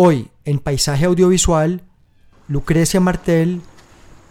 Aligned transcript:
Hoy, 0.00 0.28
en 0.44 0.60
Paisaje 0.60 1.06
Audiovisual, 1.06 1.82
Lucrecia 2.46 3.00
Martel 3.00 3.62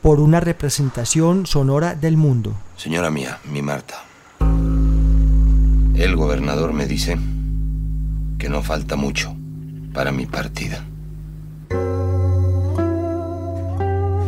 por 0.02 0.22
una 0.22 0.40
representación 0.40 1.46
sonora 1.46 1.94
del 1.94 2.16
mundo. 2.16 2.56
Señora 2.78 3.12
mía, 3.12 3.40
mi 3.52 3.62
Marta. 3.62 3.96
El 5.94 6.16
gobernador 6.16 6.72
me 6.72 6.86
dice 6.86 7.20
que 8.40 8.48
no 8.48 8.64
falta 8.64 8.96
mucho 8.96 9.36
para 9.92 10.14
mi 10.14 10.26
partida. 10.26 10.86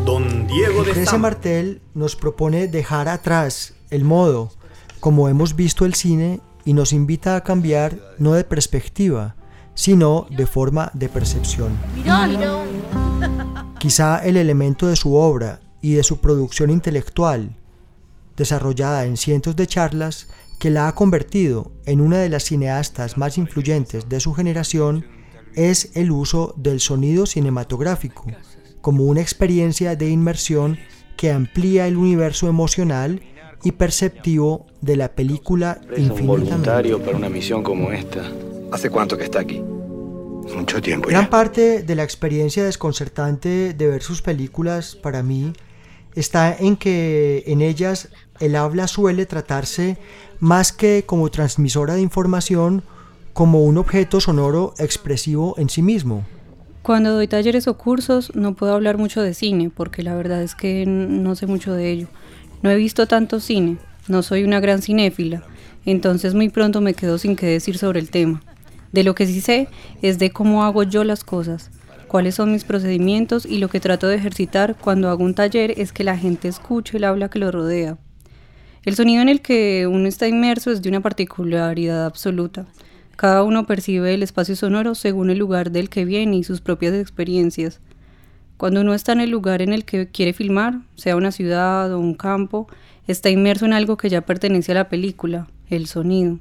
Don 0.04 0.46
Diego 0.46 0.82
de 0.82 0.88
Lucrecia. 0.90 1.18
Martel 1.18 1.82
nos 1.94 2.18
propone 2.18 2.68
dejar 2.68 3.08
atrás 3.08 3.76
el 3.92 4.04
modo 4.04 4.52
como 5.00 5.30
hemos 5.30 5.56
visto 5.56 5.86
el 5.86 5.94
cine 5.94 6.42
y 6.66 6.74
nos 6.74 6.92
invita 6.92 7.38
a 7.38 7.46
cambiar 7.46 7.98
no 8.18 8.34
de 8.34 8.44
perspectiva, 8.44 9.38
sino 9.80 10.28
de 10.30 10.46
forma 10.46 10.92
de 10.94 11.08
percepción. 11.08 11.72
Quizá 13.80 14.18
el 14.26 14.36
elemento 14.36 14.88
de 14.88 14.98
su 14.98 15.16
obra 15.16 15.62
y 15.82 15.94
de 15.94 16.04
su 16.04 16.20
producción 16.20 16.70
intelectual, 16.70 17.56
desarrollada 18.36 19.06
en 19.06 19.16
cientos 19.16 19.56
de 19.56 19.68
charlas, 19.68 20.28
que 20.60 20.70
la 20.70 20.90
ha 20.90 20.96
convertido 20.96 21.72
en 21.86 22.02
una 22.02 22.18
de 22.18 22.28
las 22.28 22.44
cineastas 22.44 23.18
más 23.18 23.38
influyentes 23.38 24.10
de 24.10 24.20
su 24.20 24.34
generación, 24.34 25.06
es 25.56 25.92
el 25.96 26.12
uso 26.12 26.54
del 26.58 26.82
sonido 26.82 27.26
cinematográfico 27.26 28.26
como 28.82 29.06
una 29.06 29.22
experiencia 29.22 29.96
de 29.96 30.10
inmersión 30.10 30.78
que 31.16 31.32
amplía 31.32 31.88
el 31.88 31.96
universo 31.96 32.50
emocional 32.50 33.22
y 33.64 33.72
perceptivo 33.72 34.68
de 34.82 34.98
la 34.98 35.14
película 35.16 35.80
Es 35.84 36.00
un 36.00 36.04
infinitamente. 36.04 36.50
voluntario 36.50 37.02
para 37.02 37.16
una 37.16 37.30
misión 37.30 37.64
como 37.64 37.92
esta. 37.94 38.24
¿Hace 38.72 38.90
cuánto 38.90 39.18
que 39.18 39.24
está 39.24 39.40
aquí? 39.40 39.62
Mucho 40.56 40.82
tiempo 40.82 41.10
Gran 41.10 41.26
ya. 41.26 41.30
parte 41.30 41.84
de 41.84 41.96
la 41.96 42.04
experiencia 42.04 42.64
desconcertante 42.64 43.74
de 43.74 43.88
ver 43.88 44.02
sus 44.02 44.22
películas 44.22 44.96
para 44.96 45.24
mí 45.24 45.54
está 46.16 46.56
en 46.56 46.76
que 46.76 47.44
en 47.48 47.62
ellas 47.62 48.10
el 48.40 48.56
habla 48.56 48.88
suele 48.88 49.26
tratarse 49.26 49.98
más 50.40 50.72
que 50.72 51.04
como 51.06 51.30
transmisora 51.30 51.96
de 51.96 52.02
información 52.02 52.84
como 53.34 53.64
un 53.64 53.78
objeto 53.78 54.20
sonoro 54.20 54.74
expresivo 54.80 55.56
en 55.58 55.70
sí 55.70 55.82
mismo. 55.82 56.26
Cuando 56.82 57.14
doy 57.14 57.28
talleres 57.28 57.68
o 57.68 57.78
cursos 57.78 58.36
no 58.36 58.56
puedo 58.56 58.74
hablar 58.74 58.98
mucho 58.98 59.22
de 59.22 59.34
cine 59.34 59.72
porque 59.76 60.04
la 60.04 60.16
verdad 60.16 60.42
es 60.42 60.56
que 60.56 60.86
no 60.86 61.36
sé 61.36 61.46
mucho 61.46 61.74
de 61.74 61.92
ello. 61.92 62.08
No 62.62 62.70
he 62.70 62.76
visto 62.76 63.08
tanto 63.08 63.40
cine, 63.40 63.78
no 64.08 64.24
soy 64.24 64.44
una 64.44 64.60
gran 64.60 64.82
cinéfila, 64.82 65.44
entonces 65.86 66.34
muy 66.34 66.50
pronto 66.50 66.82
me 66.82 66.94
quedo 66.94 67.18
sin 67.18 67.36
qué 67.36 67.46
decir 67.46 67.78
sobre 67.78 68.00
el 68.00 68.10
tema. 68.10 68.42
De 68.92 69.04
lo 69.04 69.16
que 69.16 69.28
sí 69.28 69.42
sé 69.42 69.68
es 70.02 70.20
de 70.20 70.32
cómo 70.32 70.64
hago 70.64 70.84
yo 70.84 71.04
las 71.04 71.24
cosas, 71.24 71.70
cuáles 72.08 72.36
son 72.36 72.52
mis 72.52 72.64
procedimientos 72.64 73.46
y 73.46 73.60
lo 73.60 73.70
que 73.70 73.80
trato 73.80 74.08
de 74.08 74.16
ejercitar 74.16 74.76
cuando 74.76 75.10
hago 75.10 75.24
un 75.24 75.36
taller 75.36 75.76
es 75.78 75.94
que 75.94 76.04
la 76.04 76.18
gente 76.18 76.48
escuche 76.48 76.98
el 76.98 77.04
habla 77.04 77.30
que 77.30 77.40
lo 77.40 77.52
rodea. 77.52 77.98
El 78.84 78.96
sonido 78.96 79.22
en 79.22 79.30
el 79.30 79.42
que 79.42 79.88
uno 79.88 80.08
está 80.08 80.28
inmerso 80.28 80.72
es 80.72 80.82
de 80.82 80.90
una 80.90 81.02
particularidad 81.02 82.06
absoluta. 82.06 82.66
Cada 83.16 83.44
uno 83.44 83.66
percibe 83.66 84.14
el 84.14 84.24
espacio 84.24 84.56
sonoro 84.56 84.96
según 84.96 85.30
el 85.30 85.38
lugar 85.38 85.72
del 85.72 85.90
que 85.90 86.06
viene 86.06 86.38
y 86.38 86.44
sus 86.44 86.62
propias 86.62 86.94
experiencias. 86.94 87.82
Cuando 88.58 88.82
uno 88.82 88.94
está 88.94 89.12
en 89.12 89.22
el 89.22 89.30
lugar 89.30 89.62
en 89.62 89.74
el 89.74 89.86
que 89.86 90.08
quiere 90.08 90.34
filmar, 90.34 90.80
sea 90.96 91.16
una 91.16 91.32
ciudad 91.32 91.94
o 91.94 92.00
un 92.00 92.14
campo, 92.14 92.68
está 93.08 93.30
inmerso 93.30 93.66
en 93.66 93.74
algo 93.74 93.98
que 93.98 94.10
ya 94.10 94.22
pertenece 94.22 94.72
a 94.72 94.76
la 94.76 94.90
película, 94.90 95.48
el 95.70 95.86
sonido. 95.86 96.40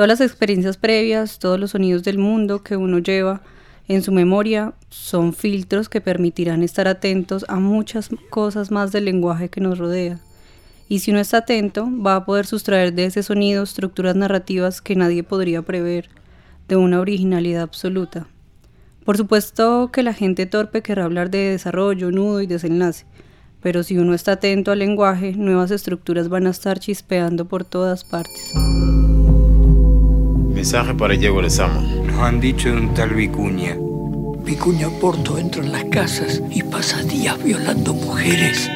Todas 0.00 0.18
las 0.18 0.26
experiencias 0.26 0.78
previas, 0.78 1.38
todos 1.38 1.60
los 1.60 1.72
sonidos 1.72 2.02
del 2.04 2.16
mundo 2.16 2.62
que 2.62 2.74
uno 2.74 3.00
lleva 3.00 3.42
en 3.86 4.02
su 4.02 4.12
memoria 4.12 4.72
son 4.88 5.34
filtros 5.34 5.90
que 5.90 6.00
permitirán 6.00 6.62
estar 6.62 6.88
atentos 6.88 7.44
a 7.48 7.56
muchas 7.56 8.08
cosas 8.30 8.70
más 8.70 8.92
del 8.92 9.04
lenguaje 9.04 9.50
que 9.50 9.60
nos 9.60 9.76
rodea. 9.76 10.18
Y 10.88 11.00
si 11.00 11.10
uno 11.10 11.20
está 11.20 11.36
atento, 11.36 11.86
va 11.86 12.16
a 12.16 12.24
poder 12.24 12.46
sustraer 12.46 12.94
de 12.94 13.04
ese 13.04 13.22
sonido 13.22 13.62
estructuras 13.62 14.16
narrativas 14.16 14.80
que 14.80 14.96
nadie 14.96 15.22
podría 15.22 15.60
prever, 15.60 16.08
de 16.66 16.76
una 16.76 16.98
originalidad 16.98 17.60
absoluta. 17.60 18.26
Por 19.04 19.18
supuesto 19.18 19.90
que 19.92 20.02
la 20.02 20.14
gente 20.14 20.46
torpe 20.46 20.80
querrá 20.80 21.04
hablar 21.04 21.30
de 21.30 21.50
desarrollo, 21.50 22.10
nudo 22.10 22.40
y 22.40 22.46
desenlace, 22.46 23.04
pero 23.60 23.82
si 23.82 23.98
uno 23.98 24.14
está 24.14 24.32
atento 24.32 24.72
al 24.72 24.78
lenguaje, 24.78 25.34
nuevas 25.34 25.70
estructuras 25.70 26.30
van 26.30 26.46
a 26.46 26.50
estar 26.52 26.78
chispeando 26.78 27.44
por 27.44 27.66
todas 27.66 28.04
partes. 28.04 28.50
Mensaje 30.60 30.92
para 30.92 31.14
Diego 31.14 31.40
Lezama. 31.40 31.80
Nos 31.80 32.16
han 32.16 32.38
dicho 32.38 32.68
de 32.68 32.76
un 32.76 32.92
tal 32.92 33.14
Vicuña. 33.14 33.78
Vicuña 34.44 34.90
Porto 35.00 35.38
entra 35.38 35.64
en 35.64 35.72
las 35.72 35.84
casas 35.84 36.42
y 36.50 36.62
pasa 36.62 37.02
días 37.02 37.42
violando 37.42 37.94
mujeres. 37.94 38.68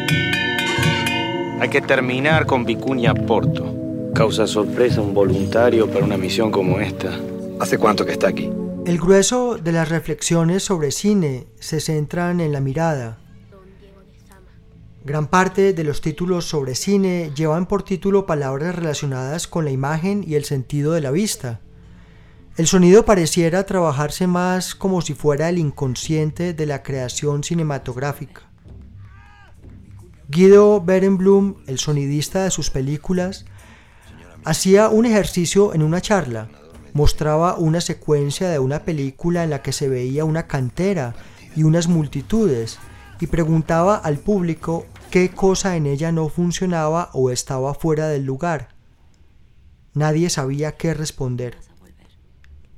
Hay 1.60 1.68
que 1.68 1.82
terminar 1.82 2.46
con 2.46 2.64
Vicuña 2.64 3.12
Porto. 3.12 4.10
Causa 4.14 4.46
sorpresa 4.46 5.02
un 5.02 5.12
voluntario 5.12 5.86
para 5.86 6.06
una 6.06 6.16
misión 6.16 6.50
como 6.50 6.80
esta. 6.80 7.20
¿Hace 7.60 7.76
cuánto 7.76 8.06
que 8.06 8.12
está 8.12 8.28
aquí? 8.28 8.50
El 8.86 8.98
grueso 8.98 9.58
de 9.58 9.72
las 9.72 9.90
reflexiones 9.90 10.62
sobre 10.62 10.90
cine 10.90 11.48
se 11.60 11.80
centran 11.80 12.40
en 12.40 12.52
la 12.52 12.60
mirada. 12.60 13.18
Gran 15.04 15.26
parte 15.26 15.74
de 15.74 15.84
los 15.84 16.00
títulos 16.00 16.46
sobre 16.46 16.76
cine 16.76 17.30
llevan 17.36 17.66
por 17.66 17.82
título 17.82 18.24
palabras 18.24 18.74
relacionadas 18.74 19.46
con 19.46 19.66
la 19.66 19.70
imagen 19.70 20.24
y 20.26 20.36
el 20.36 20.46
sentido 20.46 20.94
de 20.94 21.02
la 21.02 21.10
vista. 21.10 21.60
El 22.56 22.68
sonido 22.68 23.04
pareciera 23.04 23.66
trabajarse 23.66 24.28
más 24.28 24.76
como 24.76 25.02
si 25.02 25.12
fuera 25.14 25.48
el 25.48 25.58
inconsciente 25.58 26.54
de 26.54 26.66
la 26.66 26.84
creación 26.84 27.42
cinematográfica. 27.42 28.42
Guido 30.28 30.80
Berenblum, 30.80 31.56
el 31.66 31.80
sonidista 31.80 32.44
de 32.44 32.52
sus 32.52 32.70
películas, 32.70 33.44
hacía 34.44 34.88
un 34.88 35.04
ejercicio 35.04 35.74
en 35.74 35.82
una 35.82 36.00
charla. 36.00 36.48
Mostraba 36.92 37.56
una 37.58 37.80
secuencia 37.80 38.48
de 38.48 38.60
una 38.60 38.84
película 38.84 39.42
en 39.42 39.50
la 39.50 39.60
que 39.60 39.72
se 39.72 39.88
veía 39.88 40.24
una 40.24 40.46
cantera 40.46 41.16
y 41.56 41.64
unas 41.64 41.88
multitudes 41.88 42.78
y 43.20 43.26
preguntaba 43.26 43.96
al 43.96 44.18
público 44.18 44.86
qué 45.10 45.30
cosa 45.30 45.74
en 45.74 45.86
ella 45.86 46.12
no 46.12 46.28
funcionaba 46.28 47.10
o 47.14 47.30
estaba 47.30 47.74
fuera 47.74 48.06
del 48.06 48.24
lugar. 48.24 48.68
Nadie 49.92 50.30
sabía 50.30 50.76
qué 50.76 50.94
responder. 50.94 51.58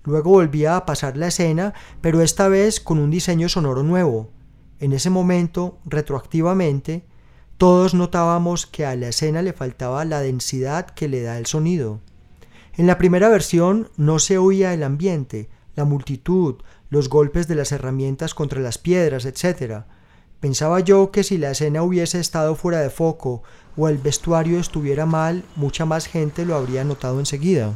Luego 0.07 0.31
volvía 0.31 0.77
a 0.77 0.87
pasar 0.87 1.17
la 1.17 1.27
escena, 1.27 1.75
pero 2.01 2.23
esta 2.23 2.49
vez 2.49 2.81
con 2.81 2.99
un 2.99 3.11
diseño 3.11 3.49
sonoro 3.49 3.83
nuevo. 3.83 4.31
En 4.79 4.93
ese 4.93 5.11
momento, 5.11 5.79
retroactivamente, 5.85 7.05
todos 7.59 7.93
notábamos 7.93 8.67
que 8.67 8.87
a 8.87 8.95
la 8.95 9.09
escena 9.09 9.43
le 9.43 9.53
faltaba 9.53 10.05
la 10.05 10.21
densidad 10.21 10.87
que 10.87 11.09
le 11.09 11.23
da 11.23 11.39
el 11.39 11.47
sonido. 11.47 12.01
En 12.77 12.87
la 12.87 12.99
primera 12.99 13.29
versión 13.29 13.91
no 13.97 14.19
se 14.19 14.39
oía 14.39 14.75
el 14.75 14.85
ambiente, 14.85 15.49
la 15.75 15.85
multitud, 15.85 16.57
los 16.89 17.09
golpes 17.09 17.49
de 17.49 17.57
las 17.57 17.73
herramientas 17.73 18.35
contra 18.35 18.61
las 18.61 18.79
piedras, 18.79 19.25
etc. 19.25 19.85
Pensaba 20.39 20.81
yo 20.81 21.11
que 21.11 21.25
si 21.25 21.37
la 21.37 21.51
escena 21.51 21.83
hubiese 21.83 22.21
estado 22.21 22.55
fuera 22.55 22.81
de 22.81 22.91
foco 22.91 23.43
o 23.77 23.89
el 23.89 23.99
vestuario 23.99 24.61
estuviera 24.61 25.05
mal, 25.05 25.43
mucha 25.57 25.85
más 25.85 26.07
gente 26.07 26.45
lo 26.45 26.55
habría 26.55 26.85
notado 26.85 27.19
enseguida. 27.19 27.75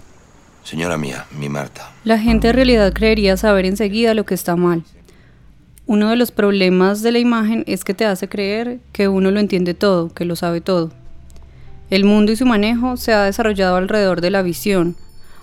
Señora 0.63 0.99
mía, 0.99 1.27
mi 1.39 1.49
Marta. 1.49 1.91
La 2.05 2.19
gente 2.19 2.49
en 2.49 2.55
realidad 2.55 2.93
creería 2.93 3.37
saber 3.37 3.65
enseguida 3.65 4.15
lo 4.15 4.25
que 4.25 4.35
está 4.35 4.57
mal. 4.57 4.85
Uno 5.87 6.11
de 6.11 6.17
los 6.17 6.31
problemas 6.31 7.03
de 7.03 7.13
la 7.13 7.19
imagen 7.19 7.65
es 7.67 7.83
que 7.83 7.95
te 7.95 8.05
hace 8.05 8.29
creer 8.29 8.79
que 8.93 9.09
uno 9.09 9.31
lo 9.31 9.41
entiende 9.41 9.75
todo, 9.75 10.09
que 10.15 10.25
lo 10.25 10.37
sabe 10.37 10.61
todo. 10.61 10.93
El 11.91 12.05
mundo 12.05 12.31
y 12.31 12.37
su 12.37 12.47
manejo 12.47 12.97
se 12.97 13.13
ha 13.13 13.25
desarrollado 13.25 13.77
alrededor 13.77 14.21
de 14.21 14.31
la 14.31 14.43
visión. 14.43 14.95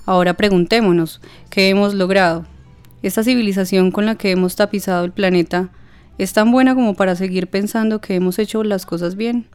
Ahora 0.06 0.36
preguntémonos, 0.36 1.20
¿qué 1.50 1.68
hemos 1.68 1.94
logrado? 1.94 2.46
Esta 3.04 3.24
civilización 3.24 3.92
con 3.92 4.06
la 4.06 4.16
que 4.16 4.32
hemos 4.32 4.56
tapizado 4.56 5.04
el 5.04 5.12
planeta 5.12 5.70
es 6.18 6.32
tan 6.32 6.52
buena 6.52 6.74
como 6.74 6.94
para 6.94 7.18
seguir 7.18 7.48
pensando 7.48 8.00
que 8.00 8.16
hemos 8.16 8.40
hecho 8.40 8.64
las 8.64 8.86
cosas 8.86 9.16
bien. 9.16 9.48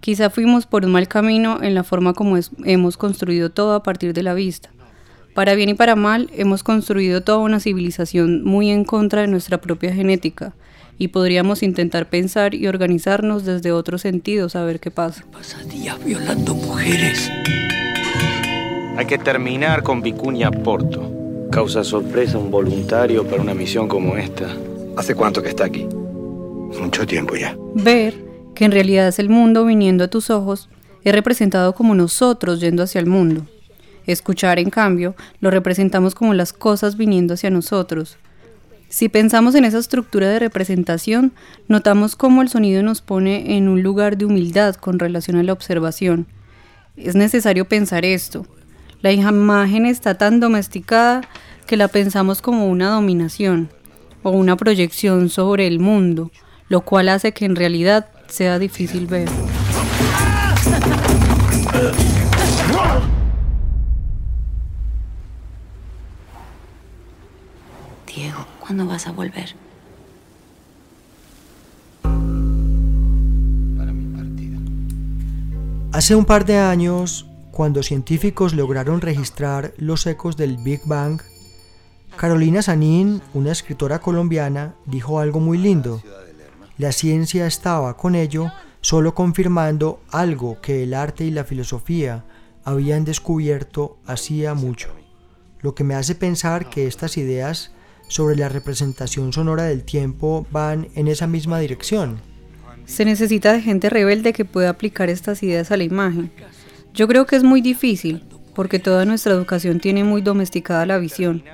Quizá 0.00 0.30
fuimos 0.30 0.64
por 0.64 0.86
un 0.86 0.92
mal 0.92 1.08
camino 1.08 1.62
en 1.62 1.74
la 1.74 1.84
forma 1.84 2.14
como 2.14 2.38
hemos 2.64 2.96
construido 2.96 3.50
todo 3.50 3.74
a 3.74 3.82
partir 3.82 4.14
de 4.14 4.22
la 4.22 4.32
vista. 4.32 4.70
Para 5.34 5.54
bien 5.54 5.68
y 5.68 5.74
para 5.74 5.94
mal, 5.94 6.30
hemos 6.34 6.62
construido 6.62 7.20
toda 7.22 7.38
una 7.38 7.60
civilización 7.60 8.42
muy 8.42 8.70
en 8.70 8.84
contra 8.84 9.20
de 9.20 9.28
nuestra 9.28 9.60
propia 9.60 9.92
genética, 9.92 10.54
y 10.98 11.08
podríamos 11.08 11.62
intentar 11.62 12.08
pensar 12.08 12.54
y 12.54 12.66
organizarnos 12.66 13.44
desde 13.44 13.72
otro 13.72 13.96
sentido, 13.96 14.48
a 14.52 14.64
ver 14.64 14.80
qué 14.80 14.90
pasa. 14.90 15.24
Pasadías 15.32 16.02
violando 16.04 16.54
mujeres. 16.54 17.30
Hay 18.96 19.06
que 19.06 19.18
terminar 19.18 19.82
con 19.82 20.02
Vicuña 20.02 20.50
Porto. 20.50 21.48
Causa 21.50 21.84
sorpresa 21.84 22.38
un 22.38 22.50
voluntario 22.50 23.24
para 23.26 23.40
una 23.40 23.54
misión 23.54 23.88
como 23.88 24.16
esta. 24.16 24.46
¿Hace 24.96 25.14
cuánto 25.14 25.42
que 25.42 25.48
está 25.48 25.64
aquí? 25.64 25.86
Mucho 26.78 27.06
tiempo 27.06 27.34
ya. 27.34 27.56
Ver 27.74 28.29
que 28.60 28.66
en 28.66 28.72
realidad 28.72 29.08
es 29.08 29.18
el 29.18 29.30
mundo 29.30 29.64
viniendo 29.64 30.04
a 30.04 30.08
tus 30.08 30.28
ojos, 30.28 30.68
es 31.02 31.14
representado 31.14 31.74
como 31.74 31.94
nosotros 31.94 32.60
yendo 32.60 32.82
hacia 32.82 32.98
el 32.98 33.06
mundo. 33.06 33.46
Escuchar, 34.06 34.58
en 34.58 34.68
cambio, 34.68 35.14
lo 35.40 35.50
representamos 35.50 36.14
como 36.14 36.34
las 36.34 36.52
cosas 36.52 36.98
viniendo 36.98 37.32
hacia 37.32 37.48
nosotros. 37.48 38.18
Si 38.90 39.08
pensamos 39.08 39.54
en 39.54 39.64
esa 39.64 39.78
estructura 39.78 40.28
de 40.28 40.38
representación, 40.38 41.32
notamos 41.68 42.16
cómo 42.16 42.42
el 42.42 42.50
sonido 42.50 42.82
nos 42.82 43.00
pone 43.00 43.56
en 43.56 43.66
un 43.66 43.82
lugar 43.82 44.18
de 44.18 44.26
humildad 44.26 44.74
con 44.74 44.98
relación 44.98 45.38
a 45.38 45.42
la 45.42 45.54
observación. 45.54 46.26
Es 46.98 47.14
necesario 47.14 47.64
pensar 47.64 48.04
esto. 48.04 48.44
La 49.00 49.10
imagen 49.10 49.86
está 49.86 50.18
tan 50.18 50.38
domesticada 50.38 51.22
que 51.66 51.78
la 51.78 51.88
pensamos 51.88 52.42
como 52.42 52.68
una 52.68 52.90
dominación 52.90 53.70
o 54.22 54.32
una 54.32 54.58
proyección 54.58 55.30
sobre 55.30 55.66
el 55.66 55.78
mundo, 55.80 56.30
lo 56.68 56.82
cual 56.82 57.08
hace 57.08 57.32
que 57.32 57.46
en 57.46 57.56
realidad 57.56 58.08
sea 58.30 58.58
difícil 58.58 59.06
ver. 59.06 59.28
Diego, 68.06 68.46
¿cuándo 68.60 68.86
vas 68.86 69.06
a 69.06 69.12
volver? 69.12 69.54
Hace 75.92 76.14
un 76.14 76.24
par 76.24 76.46
de 76.46 76.56
años, 76.56 77.26
cuando 77.50 77.82
científicos 77.82 78.54
lograron 78.54 79.00
registrar 79.00 79.74
los 79.76 80.06
ecos 80.06 80.36
del 80.36 80.56
Big 80.56 80.80
Bang, 80.86 81.20
Carolina 82.16 82.62
Sanín, 82.62 83.22
una 83.34 83.52
escritora 83.52 83.98
colombiana, 83.98 84.74
dijo 84.86 85.18
algo 85.18 85.40
muy 85.40 85.58
lindo. 85.58 86.00
La 86.80 86.92
ciencia 86.92 87.46
estaba 87.46 87.98
con 87.98 88.14
ello 88.14 88.50
solo 88.80 89.14
confirmando 89.14 90.00
algo 90.10 90.62
que 90.62 90.82
el 90.82 90.94
arte 90.94 91.24
y 91.24 91.30
la 91.30 91.44
filosofía 91.44 92.24
habían 92.64 93.04
descubierto 93.04 93.98
hacía 94.06 94.54
mucho, 94.54 94.88
lo 95.60 95.74
que 95.74 95.84
me 95.84 95.94
hace 95.94 96.14
pensar 96.14 96.70
que 96.70 96.86
estas 96.86 97.18
ideas 97.18 97.70
sobre 98.08 98.34
la 98.34 98.48
representación 98.48 99.34
sonora 99.34 99.64
del 99.64 99.84
tiempo 99.84 100.46
van 100.50 100.88
en 100.94 101.08
esa 101.08 101.26
misma 101.26 101.58
dirección. 101.58 102.22
Se 102.86 103.04
necesita 103.04 103.52
de 103.52 103.60
gente 103.60 103.90
rebelde 103.90 104.32
que 104.32 104.46
pueda 104.46 104.70
aplicar 104.70 105.10
estas 105.10 105.42
ideas 105.42 105.70
a 105.70 105.76
la 105.76 105.84
imagen. 105.84 106.32
Yo 106.94 107.06
creo 107.06 107.26
que 107.26 107.36
es 107.36 107.42
muy 107.42 107.60
difícil, 107.60 108.24
porque 108.54 108.78
toda 108.78 109.04
nuestra 109.04 109.34
educación 109.34 109.80
tiene 109.80 110.02
muy 110.02 110.22
domesticada 110.22 110.86
la 110.86 110.96
visión. 110.96 111.44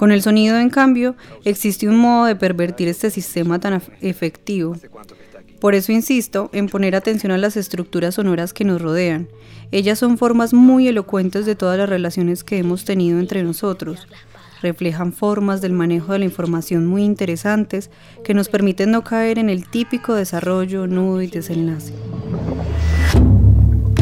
Con 0.00 0.12
el 0.12 0.22
sonido, 0.22 0.58
en 0.58 0.70
cambio, 0.70 1.14
existe 1.44 1.86
un 1.86 1.98
modo 1.98 2.24
de 2.24 2.34
pervertir 2.34 2.88
este 2.88 3.10
sistema 3.10 3.58
tan 3.58 3.82
efectivo. 4.00 4.74
Por 5.60 5.74
eso 5.74 5.92
insisto 5.92 6.48
en 6.54 6.70
poner 6.70 6.96
atención 6.96 7.32
a 7.32 7.36
las 7.36 7.58
estructuras 7.58 8.14
sonoras 8.14 8.54
que 8.54 8.64
nos 8.64 8.80
rodean. 8.80 9.28
Ellas 9.72 9.98
son 9.98 10.16
formas 10.16 10.54
muy 10.54 10.88
elocuentes 10.88 11.44
de 11.44 11.54
todas 11.54 11.76
las 11.76 11.86
relaciones 11.86 12.44
que 12.44 12.56
hemos 12.56 12.86
tenido 12.86 13.20
entre 13.20 13.42
nosotros. 13.42 14.08
Reflejan 14.62 15.12
formas 15.12 15.60
del 15.60 15.74
manejo 15.74 16.14
de 16.14 16.20
la 16.20 16.24
información 16.24 16.86
muy 16.86 17.04
interesantes 17.04 17.90
que 18.24 18.32
nos 18.32 18.48
permiten 18.48 18.92
no 18.92 19.04
caer 19.04 19.38
en 19.38 19.50
el 19.50 19.68
típico 19.68 20.14
desarrollo, 20.14 20.86
nudo 20.86 21.20
y 21.20 21.26
desenlace. 21.26 21.92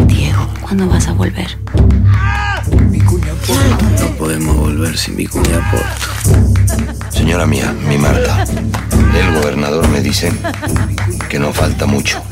Diego, 0.06 0.46
¿cuándo 0.62 0.86
vas 0.86 1.08
a 1.08 1.12
volver? 1.12 1.58
No 4.28 4.34
podemos 4.34 4.56
volver 4.58 4.98
sin 4.98 5.16
Vicuña 5.16 5.70
Porto. 5.70 7.08
Señora 7.08 7.46
mía, 7.46 7.74
mi 7.88 7.96
Marta, 7.96 8.44
el 9.14 9.32
gobernador 9.40 9.88
me 9.88 10.02
dice 10.02 10.30
que 11.30 11.38
no 11.38 11.50
falta 11.50 11.86
mucho 11.86 12.22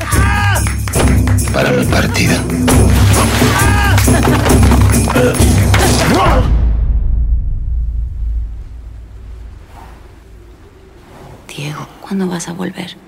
para 1.51 1.71
mi 1.71 1.83
partida. 1.85 2.39
Diego, 11.47 11.87
¿cuándo 12.01 12.27
vas 12.27 12.47
a 12.47 12.53
volver? 12.53 13.06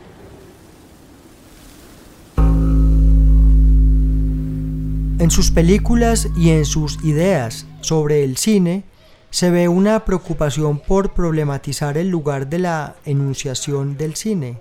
En 5.20 5.32
sus 5.32 5.52
películas 5.52 6.30
y 6.38 6.52
en 6.52 6.64
sus 6.64 7.04
ideas 7.04 7.66
sobre 7.82 8.24
el 8.24 8.38
cine 8.38 8.86
se 9.32 9.52
ve 9.52 9.68
una 9.68 10.06
preocupación 10.06 10.80
por 10.80 11.14
problematizar 11.14 11.98
el 11.98 12.10
lugar 12.10 12.48
de 12.48 12.60
la 12.60 12.96
enunciación 13.04 13.98
del 13.98 14.16
cine. 14.16 14.60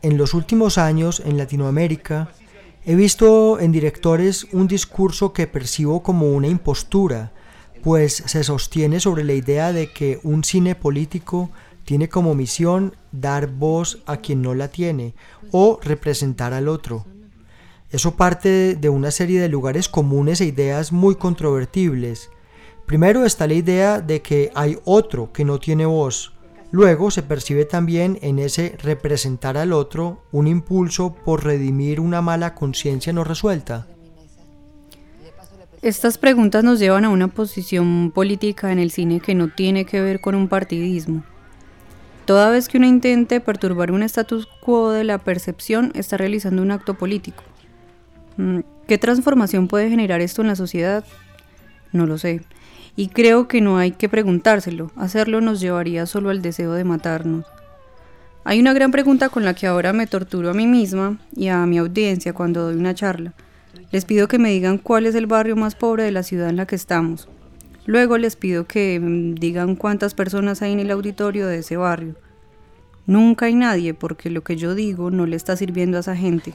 En 0.00 0.16
los 0.16 0.32
últimos 0.32 0.78
años 0.78 1.20
en 1.26 1.36
Latinoamérica 1.36 2.30
he 2.86 2.94
visto 2.94 3.60
en 3.60 3.72
directores 3.72 4.46
un 4.52 4.68
discurso 4.68 5.34
que 5.34 5.46
percibo 5.46 6.02
como 6.02 6.32
una 6.32 6.48
impostura, 6.48 7.32
pues 7.82 8.22
se 8.24 8.44
sostiene 8.44 9.00
sobre 9.00 9.22
la 9.22 9.34
idea 9.34 9.74
de 9.74 9.92
que 9.92 10.18
un 10.22 10.44
cine 10.44 10.74
político 10.76 11.50
tiene 11.84 12.08
como 12.08 12.34
misión 12.34 12.96
dar 13.12 13.48
voz 13.48 13.98
a 14.06 14.16
quien 14.16 14.40
no 14.40 14.54
la 14.54 14.68
tiene 14.68 15.14
o 15.50 15.78
representar 15.82 16.54
al 16.54 16.68
otro. 16.68 17.04
Eso 17.92 18.16
parte 18.16 18.74
de 18.74 18.88
una 18.88 19.10
serie 19.10 19.38
de 19.38 19.50
lugares 19.50 19.86
comunes 19.86 20.40
e 20.40 20.46
ideas 20.46 20.92
muy 20.92 21.14
controvertibles. 21.14 22.30
Primero 22.86 23.26
está 23.26 23.46
la 23.46 23.52
idea 23.52 24.00
de 24.00 24.22
que 24.22 24.50
hay 24.54 24.78
otro 24.84 25.30
que 25.30 25.44
no 25.44 25.60
tiene 25.60 25.84
voz. 25.84 26.32
Luego 26.70 27.10
se 27.10 27.22
percibe 27.22 27.66
también 27.66 28.18
en 28.22 28.38
ese 28.38 28.76
representar 28.82 29.58
al 29.58 29.74
otro 29.74 30.22
un 30.32 30.46
impulso 30.46 31.14
por 31.14 31.44
redimir 31.44 32.00
una 32.00 32.22
mala 32.22 32.54
conciencia 32.54 33.12
no 33.12 33.24
resuelta. 33.24 33.86
Estas 35.82 36.16
preguntas 36.16 36.64
nos 36.64 36.78
llevan 36.78 37.04
a 37.04 37.10
una 37.10 37.28
posición 37.28 38.10
política 38.10 38.72
en 38.72 38.78
el 38.78 38.90
cine 38.90 39.20
que 39.20 39.34
no 39.34 39.48
tiene 39.48 39.84
que 39.84 40.00
ver 40.00 40.22
con 40.22 40.34
un 40.34 40.48
partidismo. 40.48 41.24
Toda 42.24 42.50
vez 42.50 42.68
que 42.68 42.78
uno 42.78 42.86
intente 42.86 43.40
perturbar 43.40 43.92
un 43.92 44.02
status 44.02 44.48
quo 44.62 44.92
de 44.92 45.04
la 45.04 45.18
percepción, 45.18 45.92
está 45.94 46.16
realizando 46.16 46.62
un 46.62 46.70
acto 46.70 46.94
político. 46.94 47.42
Mm, 48.36 48.60
¿Qué 48.86 48.98
transformación 48.98 49.68
puede 49.68 49.88
generar 49.88 50.20
esto 50.20 50.42
en 50.42 50.48
la 50.48 50.56
sociedad? 50.56 51.04
No 51.92 52.06
lo 52.06 52.18
sé. 52.18 52.42
Y 52.96 53.08
creo 53.08 53.48
que 53.48 53.60
no 53.60 53.78
hay 53.78 53.92
que 53.92 54.08
preguntárselo. 54.08 54.90
Hacerlo 54.96 55.40
nos 55.40 55.60
llevaría 55.60 56.06
solo 56.06 56.30
al 56.30 56.42
deseo 56.42 56.72
de 56.72 56.84
matarnos. 56.84 57.46
Hay 58.44 58.58
una 58.60 58.72
gran 58.72 58.90
pregunta 58.90 59.28
con 59.28 59.44
la 59.44 59.54
que 59.54 59.66
ahora 59.66 59.92
me 59.92 60.06
torturo 60.06 60.50
a 60.50 60.54
mí 60.54 60.66
misma 60.66 61.18
y 61.34 61.48
a 61.48 61.64
mi 61.64 61.78
audiencia 61.78 62.32
cuando 62.32 62.62
doy 62.64 62.74
una 62.74 62.94
charla. 62.94 63.34
Les 63.92 64.04
pido 64.04 64.26
que 64.26 64.38
me 64.38 64.50
digan 64.50 64.78
cuál 64.78 65.06
es 65.06 65.14
el 65.14 65.26
barrio 65.26 65.54
más 65.54 65.74
pobre 65.74 66.02
de 66.02 66.12
la 66.12 66.22
ciudad 66.22 66.48
en 66.48 66.56
la 66.56 66.66
que 66.66 66.74
estamos. 66.74 67.28
Luego 67.86 68.18
les 68.18 68.36
pido 68.36 68.66
que 68.66 68.98
mm, 69.00 69.34
digan 69.34 69.76
cuántas 69.76 70.14
personas 70.14 70.60
hay 70.62 70.72
en 70.72 70.80
el 70.80 70.90
auditorio 70.90 71.46
de 71.46 71.58
ese 71.58 71.76
barrio. 71.76 72.16
Nunca 73.06 73.46
hay 73.46 73.54
nadie 73.54 73.94
porque 73.94 74.30
lo 74.30 74.42
que 74.42 74.56
yo 74.56 74.74
digo 74.74 75.10
no 75.10 75.26
le 75.26 75.36
está 75.36 75.56
sirviendo 75.56 75.96
a 75.96 76.00
esa 76.00 76.16
gente. 76.16 76.52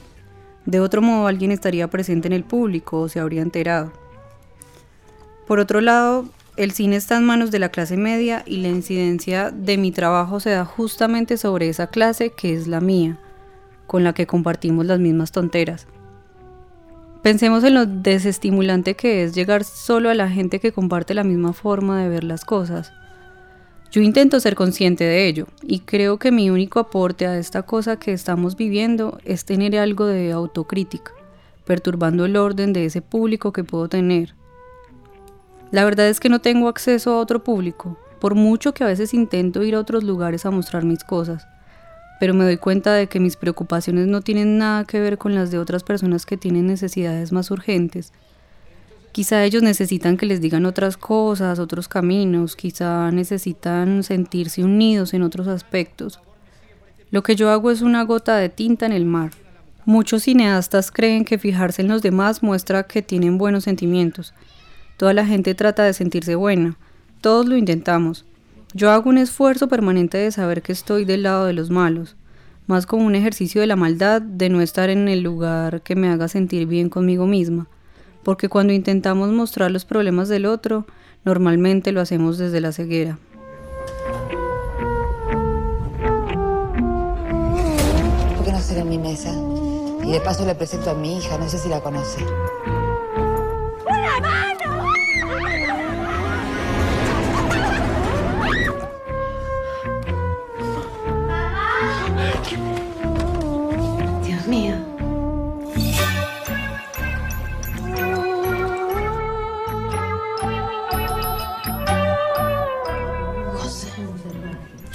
De 0.66 0.80
otro 0.80 1.02
modo, 1.02 1.26
alguien 1.26 1.50
estaría 1.50 1.88
presente 1.88 2.28
en 2.28 2.34
el 2.34 2.44
público 2.44 3.00
o 3.00 3.08
se 3.08 3.20
habría 3.20 3.42
enterado. 3.42 3.92
Por 5.46 5.60
otro 5.60 5.80
lado, 5.80 6.26
el 6.56 6.72
cine 6.72 6.96
está 6.96 7.16
en 7.16 7.24
manos 7.24 7.50
de 7.50 7.58
la 7.58 7.68
clase 7.68 7.96
media 7.96 8.42
y 8.44 8.58
la 8.58 8.68
incidencia 8.68 9.50
de 9.50 9.78
mi 9.78 9.92
trabajo 9.92 10.40
se 10.40 10.50
da 10.50 10.64
justamente 10.64 11.36
sobre 11.36 11.68
esa 11.68 11.86
clase 11.86 12.30
que 12.30 12.54
es 12.54 12.66
la 12.66 12.80
mía, 12.80 13.18
con 13.86 14.04
la 14.04 14.12
que 14.12 14.26
compartimos 14.26 14.84
las 14.84 14.98
mismas 14.98 15.32
tonteras. 15.32 15.86
Pensemos 17.22 17.64
en 17.64 17.74
lo 17.74 17.86
desestimulante 17.86 18.94
que 18.94 19.22
es 19.22 19.34
llegar 19.34 19.64
solo 19.64 20.10
a 20.10 20.14
la 20.14 20.28
gente 20.28 20.60
que 20.60 20.72
comparte 20.72 21.14
la 21.14 21.24
misma 21.24 21.52
forma 21.52 22.02
de 22.02 22.08
ver 22.08 22.24
las 22.24 22.44
cosas. 22.44 22.92
Yo 23.90 24.02
intento 24.02 24.38
ser 24.40 24.54
consciente 24.54 25.04
de 25.04 25.26
ello 25.26 25.46
y 25.62 25.80
creo 25.80 26.18
que 26.18 26.30
mi 26.30 26.50
único 26.50 26.78
aporte 26.78 27.26
a 27.26 27.38
esta 27.38 27.62
cosa 27.62 27.98
que 27.98 28.12
estamos 28.12 28.56
viviendo 28.56 29.18
es 29.24 29.44
tener 29.44 29.78
algo 29.78 30.06
de 30.06 30.32
autocrítica, 30.32 31.12
perturbando 31.64 32.26
el 32.26 32.36
orden 32.36 32.72
de 32.72 32.84
ese 32.84 33.00
público 33.00 33.52
que 33.52 33.64
puedo 33.64 33.88
tener. 33.88 34.34
La 35.70 35.84
verdad 35.84 36.08
es 36.08 36.20
que 36.20 36.28
no 36.28 36.40
tengo 36.40 36.68
acceso 36.68 37.14
a 37.14 37.18
otro 37.18 37.42
público, 37.42 37.98
por 38.20 38.34
mucho 38.34 38.74
que 38.74 38.84
a 38.84 38.88
veces 38.88 39.14
intento 39.14 39.62
ir 39.62 39.74
a 39.74 39.80
otros 39.80 40.04
lugares 40.04 40.44
a 40.44 40.50
mostrar 40.50 40.84
mis 40.84 41.04
cosas 41.04 41.46
pero 42.18 42.34
me 42.34 42.44
doy 42.44 42.56
cuenta 42.56 42.92
de 42.94 43.06
que 43.06 43.20
mis 43.20 43.36
preocupaciones 43.36 44.06
no 44.06 44.20
tienen 44.20 44.58
nada 44.58 44.84
que 44.84 45.00
ver 45.00 45.18
con 45.18 45.34
las 45.34 45.50
de 45.50 45.58
otras 45.58 45.84
personas 45.84 46.26
que 46.26 46.36
tienen 46.36 46.66
necesidades 46.66 47.32
más 47.32 47.50
urgentes. 47.50 48.12
Quizá 49.18 49.44
ellos 49.44 49.64
necesitan 49.64 50.16
que 50.16 50.26
les 50.26 50.40
digan 50.40 50.64
otras 50.64 50.96
cosas, 50.96 51.58
otros 51.58 51.88
caminos, 51.88 52.54
quizá 52.54 53.10
necesitan 53.10 54.04
sentirse 54.04 54.62
unidos 54.62 55.12
en 55.12 55.24
otros 55.24 55.48
aspectos. 55.48 56.20
Lo 57.10 57.24
que 57.24 57.34
yo 57.34 57.50
hago 57.50 57.72
es 57.72 57.82
una 57.82 58.04
gota 58.04 58.36
de 58.36 58.48
tinta 58.48 58.86
en 58.86 58.92
el 58.92 59.04
mar. 59.04 59.32
Muchos 59.84 60.22
cineastas 60.22 60.92
creen 60.92 61.24
que 61.24 61.36
fijarse 61.36 61.82
en 61.82 61.88
los 61.88 62.00
demás 62.00 62.44
muestra 62.44 62.84
que 62.84 63.02
tienen 63.02 63.38
buenos 63.38 63.64
sentimientos. 63.64 64.34
Toda 64.96 65.12
la 65.14 65.26
gente 65.26 65.56
trata 65.56 65.82
de 65.82 65.94
sentirse 65.94 66.36
buena. 66.36 66.76
Todos 67.20 67.48
lo 67.48 67.56
intentamos. 67.56 68.24
Yo 68.72 68.92
hago 68.92 69.10
un 69.10 69.18
esfuerzo 69.18 69.66
permanente 69.66 70.16
de 70.16 70.30
saber 70.30 70.62
que 70.62 70.70
estoy 70.70 71.04
del 71.04 71.24
lado 71.24 71.46
de 71.46 71.54
los 71.54 71.70
malos, 71.70 72.14
más 72.68 72.86
como 72.86 73.04
un 73.04 73.16
ejercicio 73.16 73.60
de 73.60 73.66
la 73.66 73.74
maldad 73.74 74.22
de 74.22 74.48
no 74.48 74.60
estar 74.60 74.90
en 74.90 75.08
el 75.08 75.22
lugar 75.22 75.82
que 75.82 75.96
me 75.96 76.08
haga 76.08 76.28
sentir 76.28 76.68
bien 76.68 76.88
conmigo 76.88 77.26
misma, 77.26 77.66
porque 78.22 78.48
cuando 78.48 78.72
intentamos 78.72 79.30
mostrar 79.30 79.70
los 79.70 79.84
problemas 79.84 80.28
del 80.28 80.46
otro, 80.46 80.86
normalmente 81.24 81.92
lo 81.92 82.00
hacemos 82.00 82.38
desde 82.38 82.60
la 82.60 82.72
ceguera. 82.72 83.18
¿Por 88.36 88.44
qué 88.44 88.52
no 88.52 88.60
será 88.60 88.80
en 88.80 88.88
mi 88.88 88.98
mesa? 88.98 89.32
Y 90.04 90.12
de 90.12 90.20
paso 90.20 90.46
le 90.46 90.54
presento 90.54 90.90
a 90.90 90.94
mi 90.94 91.18
hija, 91.18 91.38
no 91.38 91.48
sé 91.48 91.58
si 91.58 91.68
la 91.68 91.80
conoce. 91.80 92.24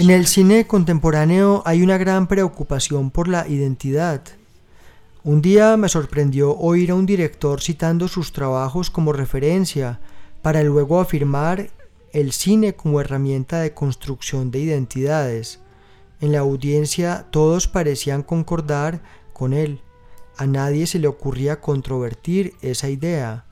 En 0.04 0.10
el 0.10 0.28
cine 0.28 0.68
contemporáneo 0.68 1.64
hay 1.66 1.82
una 1.82 1.98
gran 1.98 2.28
preocupación 2.28 3.10
por 3.10 3.30
la 3.30 3.48
identidad. 3.48 4.22
Un 5.24 5.42
día 5.42 5.78
me 5.78 5.88
sorprendió 5.88 6.58
oír 6.58 6.92
a 6.92 6.96
un 6.96 7.06
director 7.06 7.62
citando 7.62 8.10
sus 8.10 8.34
trabajos 8.34 8.90
como 8.90 9.14
referencia 9.14 10.02
para 10.42 10.62
luego 10.62 11.00
afirmar 11.00 11.70
el 12.12 12.34
cine 12.34 12.76
como 12.76 13.00
herramienta 13.00 13.62
de 13.62 13.74
construcción 13.74 14.52
de 14.52 14.60
identidades. 14.60 15.62
En 16.20 16.34
la 16.34 16.40
audiencia 16.40 17.28
todos 17.32 17.70
parecían 17.70 18.24
concordar 18.24 19.02
con 19.32 19.54
él. 19.54 19.80
A 20.36 20.46
nadie 20.46 20.86
se 20.86 21.00
le 21.00 21.08
ocurría 21.08 21.62
controvertir 21.62 22.56
esa 22.62 22.90
idea 22.90 23.46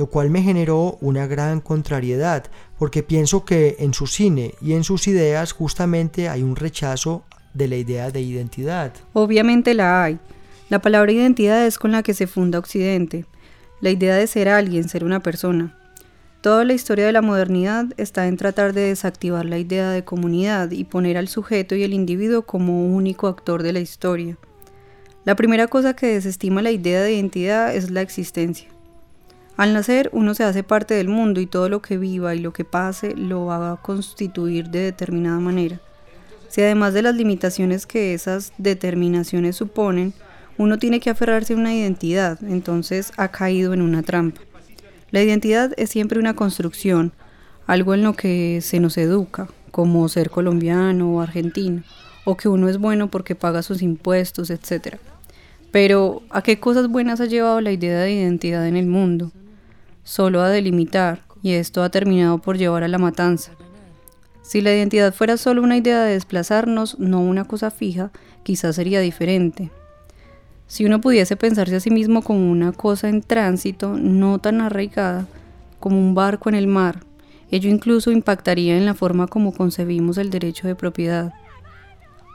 lo 0.00 0.06
cual 0.06 0.30
me 0.30 0.40
generó 0.40 0.96
una 1.02 1.26
gran 1.26 1.60
contrariedad, 1.60 2.44
porque 2.78 3.02
pienso 3.02 3.44
que 3.44 3.76
en 3.80 3.92
su 3.92 4.06
cine 4.06 4.54
y 4.62 4.72
en 4.72 4.82
sus 4.82 5.06
ideas 5.06 5.52
justamente 5.52 6.30
hay 6.30 6.42
un 6.42 6.56
rechazo 6.56 7.22
de 7.52 7.68
la 7.68 7.76
idea 7.76 8.10
de 8.10 8.22
identidad. 8.22 8.94
Obviamente 9.12 9.74
la 9.74 10.02
hay. 10.02 10.18
La 10.70 10.78
palabra 10.78 11.12
identidad 11.12 11.66
es 11.66 11.78
con 11.78 11.92
la 11.92 12.02
que 12.02 12.14
se 12.14 12.26
funda 12.26 12.58
Occidente, 12.58 13.26
la 13.82 13.90
idea 13.90 14.16
de 14.16 14.26
ser 14.26 14.48
alguien, 14.48 14.88
ser 14.88 15.04
una 15.04 15.20
persona. 15.20 15.76
Toda 16.40 16.64
la 16.64 16.72
historia 16.72 17.04
de 17.04 17.12
la 17.12 17.20
modernidad 17.20 17.84
está 17.98 18.26
en 18.26 18.38
tratar 18.38 18.72
de 18.72 18.86
desactivar 18.86 19.44
la 19.44 19.58
idea 19.58 19.90
de 19.90 20.02
comunidad 20.02 20.70
y 20.70 20.84
poner 20.84 21.18
al 21.18 21.28
sujeto 21.28 21.74
y 21.74 21.82
el 21.82 21.92
individuo 21.92 22.40
como 22.46 22.86
único 22.86 23.28
actor 23.28 23.62
de 23.62 23.74
la 23.74 23.80
historia. 23.80 24.38
La 25.26 25.36
primera 25.36 25.66
cosa 25.66 25.94
que 25.94 26.06
desestima 26.06 26.62
la 26.62 26.70
idea 26.70 27.02
de 27.02 27.12
identidad 27.12 27.76
es 27.76 27.90
la 27.90 28.00
existencia. 28.00 28.70
Al 29.60 29.74
nacer 29.74 30.08
uno 30.14 30.32
se 30.32 30.42
hace 30.42 30.62
parte 30.62 30.94
del 30.94 31.08
mundo 31.08 31.38
y 31.38 31.44
todo 31.44 31.68
lo 31.68 31.82
que 31.82 31.98
viva 31.98 32.34
y 32.34 32.38
lo 32.38 32.50
que 32.50 32.64
pase 32.64 33.14
lo 33.14 33.44
va 33.44 33.72
a 33.72 33.76
constituir 33.76 34.70
de 34.70 34.78
determinada 34.78 35.38
manera. 35.38 35.82
Si 36.48 36.62
además 36.62 36.94
de 36.94 37.02
las 37.02 37.14
limitaciones 37.14 37.84
que 37.84 38.14
esas 38.14 38.54
determinaciones 38.56 39.56
suponen, 39.56 40.14
uno 40.56 40.78
tiene 40.78 40.98
que 40.98 41.10
aferrarse 41.10 41.52
a 41.52 41.56
una 41.58 41.74
identidad, 41.74 42.42
entonces 42.42 43.12
ha 43.18 43.28
caído 43.28 43.74
en 43.74 43.82
una 43.82 44.02
trampa. 44.02 44.40
La 45.10 45.22
identidad 45.22 45.74
es 45.76 45.90
siempre 45.90 46.18
una 46.18 46.32
construcción, 46.32 47.12
algo 47.66 47.92
en 47.92 48.02
lo 48.02 48.14
que 48.14 48.60
se 48.62 48.80
nos 48.80 48.96
educa, 48.96 49.46
como 49.72 50.08
ser 50.08 50.30
colombiano 50.30 51.16
o 51.16 51.20
argentino, 51.20 51.82
o 52.24 52.34
que 52.38 52.48
uno 52.48 52.70
es 52.70 52.78
bueno 52.78 53.10
porque 53.10 53.34
paga 53.34 53.60
sus 53.62 53.82
impuestos, 53.82 54.48
etc. 54.48 54.96
Pero, 55.70 56.22
¿a 56.30 56.40
qué 56.40 56.58
cosas 56.58 56.88
buenas 56.88 57.20
ha 57.20 57.26
llevado 57.26 57.60
la 57.60 57.72
idea 57.72 58.00
de 58.00 58.12
identidad 58.14 58.66
en 58.66 58.76
el 58.76 58.86
mundo? 58.86 59.32
Solo 60.10 60.40
a 60.40 60.48
delimitar, 60.48 61.22
y 61.40 61.52
esto 61.52 61.84
ha 61.84 61.88
terminado 61.88 62.38
por 62.38 62.58
llevar 62.58 62.82
a 62.82 62.88
la 62.88 62.98
matanza. 62.98 63.52
Si 64.42 64.60
la 64.60 64.74
identidad 64.74 65.14
fuera 65.14 65.36
solo 65.36 65.62
una 65.62 65.76
idea 65.76 66.02
de 66.02 66.14
desplazarnos, 66.14 66.98
no 66.98 67.20
una 67.20 67.44
cosa 67.44 67.70
fija, 67.70 68.10
quizás 68.42 68.74
sería 68.74 68.98
diferente. 68.98 69.70
Si 70.66 70.84
uno 70.84 71.00
pudiese 71.00 71.36
pensarse 71.36 71.76
a 71.76 71.80
sí 71.80 71.90
mismo 71.90 72.22
como 72.22 72.50
una 72.50 72.72
cosa 72.72 73.08
en 73.08 73.22
tránsito, 73.22 73.96
no 73.96 74.40
tan 74.40 74.60
arraigada, 74.60 75.28
como 75.78 75.96
un 75.96 76.16
barco 76.16 76.48
en 76.48 76.56
el 76.56 76.66
mar, 76.66 77.04
ello 77.52 77.70
incluso 77.70 78.10
impactaría 78.10 78.76
en 78.76 78.86
la 78.86 78.94
forma 78.94 79.28
como 79.28 79.52
concebimos 79.52 80.18
el 80.18 80.30
derecho 80.30 80.66
de 80.66 80.74
propiedad. 80.74 81.34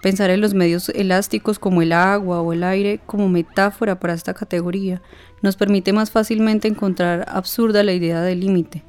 Pensar 0.05 0.29
en 0.29 0.39
los 0.39 0.53
medios 0.53 0.89
elásticos 0.89 1.57
como 1.57 1.81
el 1.81 1.91
agua 1.91 2.39
o 2.39 2.53
el 2.53 2.63
aire 2.63 2.99
como 3.07 3.27
metáfora 3.27 3.99
para 3.99 4.13
esta 4.13 4.35
categoría 4.35 5.01
nos 5.41 5.55
permite 5.55 5.93
más 5.93 6.11
fácilmente 6.11 6.67
encontrar 6.67 7.25
absurda 7.27 7.81
la 7.81 7.91
idea 7.91 8.21
del 8.21 8.41
límite. 8.41 8.83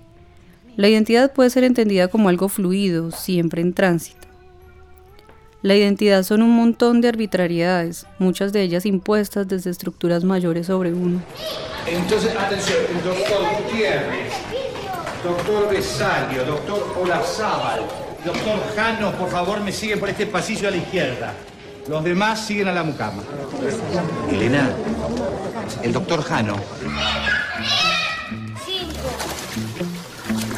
La 0.76 0.90
identidad 0.90 1.32
puede 1.32 1.48
ser 1.48 1.64
entendida 1.64 2.08
como 2.08 2.28
algo 2.28 2.50
fluido, 2.50 3.12
siempre 3.12 3.62
en 3.62 3.72
tránsito. 3.72 4.28
La 5.62 5.74
identidad 5.74 6.22
son 6.22 6.42
un 6.42 6.50
montón 6.50 7.00
de 7.00 7.08
arbitrariedades, 7.08 8.06
muchas 8.18 8.52
de 8.52 8.60
ellas 8.60 8.84
impuestas 8.84 9.48
desde 9.48 9.70
estructuras 9.70 10.22
mayores 10.22 10.66
sobre 10.66 10.92
uno. 10.92 11.22
Entonces, 11.86 12.36
atención, 12.36 12.76
doctor 13.02 13.42
Gutiérrez, 13.62 14.34
doctor 15.24 15.70
Besalio, 15.70 16.44
doctor 16.44 16.94
Olazábal, 17.00 18.05
doctor 18.26 18.58
Jano, 18.74 19.12
por 19.12 19.30
favor, 19.30 19.60
me 19.60 19.72
siguen 19.72 20.00
por 20.00 20.08
este 20.08 20.26
pasillo 20.26 20.68
a 20.68 20.70
la 20.72 20.76
izquierda. 20.78 21.32
Los 21.88 22.02
demás 22.02 22.44
siguen 22.44 22.68
a 22.68 22.72
la 22.72 22.82
mucama. 22.82 23.22
Elena, 24.30 24.70
el 25.82 25.92
doctor 25.92 26.22
Jano. 26.22 26.56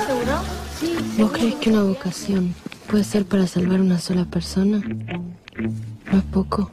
¿Seguro? 0.06 0.40
Sí. 0.80 0.96
¿Vos 1.18 1.32
crees 1.32 1.54
que 1.56 1.70
una 1.70 1.82
vocación 1.82 2.54
puede 2.90 3.04
ser 3.04 3.26
para 3.26 3.46
salvar 3.46 3.80
una 3.80 3.98
sola 3.98 4.24
persona? 4.24 4.80
No 6.10 6.18
es 6.18 6.24
poco. 6.32 6.70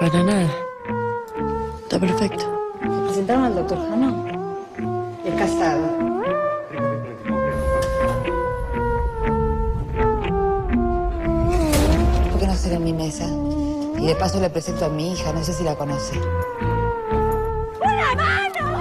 Para 0.00 0.22
nada. 0.22 0.50
Está 1.82 1.98
perfecto. 1.98 2.60
presentaron 3.06 3.44
al 3.44 3.54
doctor 3.54 3.78
Jano? 3.88 4.26
Es 5.24 5.34
casado. 5.34 6.19
En 12.80 12.84
mi 12.84 12.92
mesa. 12.92 13.26
Y 13.98 14.06
de 14.06 14.14
paso 14.14 14.40
le 14.40 14.48
presento 14.48 14.86
a 14.86 14.88
mi 14.88 15.12
hija, 15.12 15.32
no 15.32 15.44
sé 15.44 15.52
si 15.52 15.62
la 15.62 15.74
conoce. 15.74 16.18
¡Una 17.80 18.14
mano! 18.14 18.80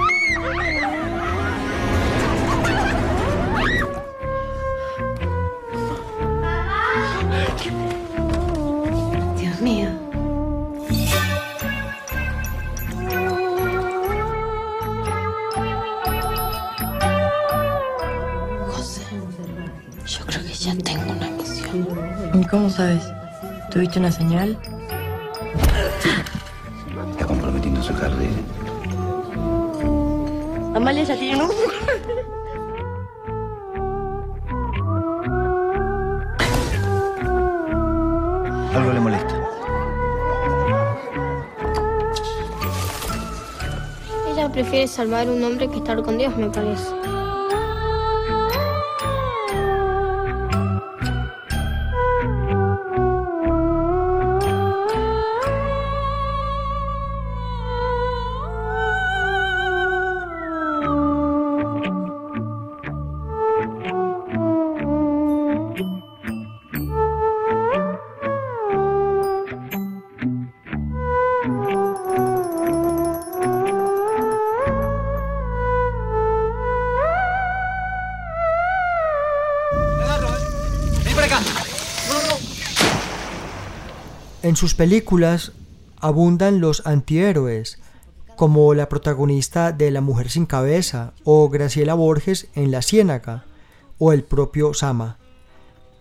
Dios 9.37 9.61
mío. 9.61 9.89
José, 18.67 19.01
yo 20.05 20.25
creo 20.25 20.41
que 20.43 20.53
ya 20.53 20.75
tengo 20.77 21.11
una 21.11 21.29
misión. 21.31 21.87
¿Y 22.33 22.45
cómo 22.45 22.69
sabes? 22.69 23.08
¿Tuviste 23.89 23.99
una 24.01 24.11
señal? 24.11 24.55
Está 27.09 27.25
comprometiendo 27.25 27.81
su 27.81 27.91
carrera. 27.95 28.35
Amalia 30.75 31.03
ya 31.05 31.17
tiene 31.17 31.43
un... 31.43 31.49
Algo 38.75 38.93
le 38.93 38.99
molesta. 38.99 39.35
Ella 44.31 44.51
prefiere 44.51 44.87
salvar 44.87 45.27
a 45.27 45.31
un 45.31 45.43
hombre 45.43 45.67
que 45.67 45.77
estar 45.77 45.99
con 46.03 46.19
Dios, 46.19 46.37
me 46.37 46.49
parece. 46.51 47.08
En 84.49 84.55
sus 84.55 84.73
películas 84.73 85.51
abundan 86.01 86.59
los 86.59 86.81
antihéroes, 86.87 87.77
como 88.35 88.73
la 88.73 88.89
protagonista 88.89 89.71
de 89.71 89.91
La 89.91 90.01
Mujer 90.01 90.31
sin 90.31 90.47
Cabeza 90.47 91.13
o 91.23 91.49
Graciela 91.49 91.93
Borges 91.93 92.47
en 92.55 92.71
La 92.71 92.81
Ciénaga 92.81 93.45
o 93.99 94.11
el 94.11 94.23
propio 94.23 94.73
Sama. 94.73 95.19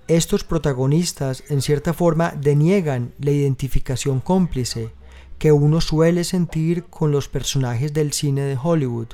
Estos 0.07 0.45
protagonistas 0.45 1.45
en 1.51 1.61
cierta 1.61 1.93
forma 1.93 2.33
deniegan 2.41 3.13
la 3.19 3.33
identificación 3.33 4.21
cómplice 4.21 4.93
que 5.39 5.53
uno 5.53 5.83
suele 5.83 6.25
sentir 6.25 6.85
con 6.85 7.13
los 7.13 7.29
personajes 7.29 7.93
del 7.93 8.15
cine 8.15 8.41
de 8.41 8.57
Hollywood. 8.57 9.09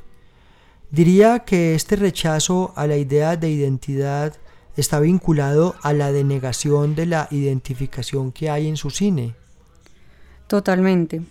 Diría 0.93 1.41
que 1.41 1.75
este 1.75 1.97
rechazo 1.97 2.73
a 2.77 2.87
la 2.87 2.99
idea 2.99 3.37
de 3.37 3.51
identidad 3.51 4.35
está 4.77 5.01
vinculado 5.01 5.75
a 5.83 5.93
la 5.93 6.13
denegación 6.13 6.95
de 6.95 7.07
la 7.07 7.29
identificación 7.31 8.33
que 8.33 8.51
hay 8.51 8.69
en 8.69 8.77
su 8.77 8.91
cine. 8.91 9.35
Totalmente. 10.47 11.23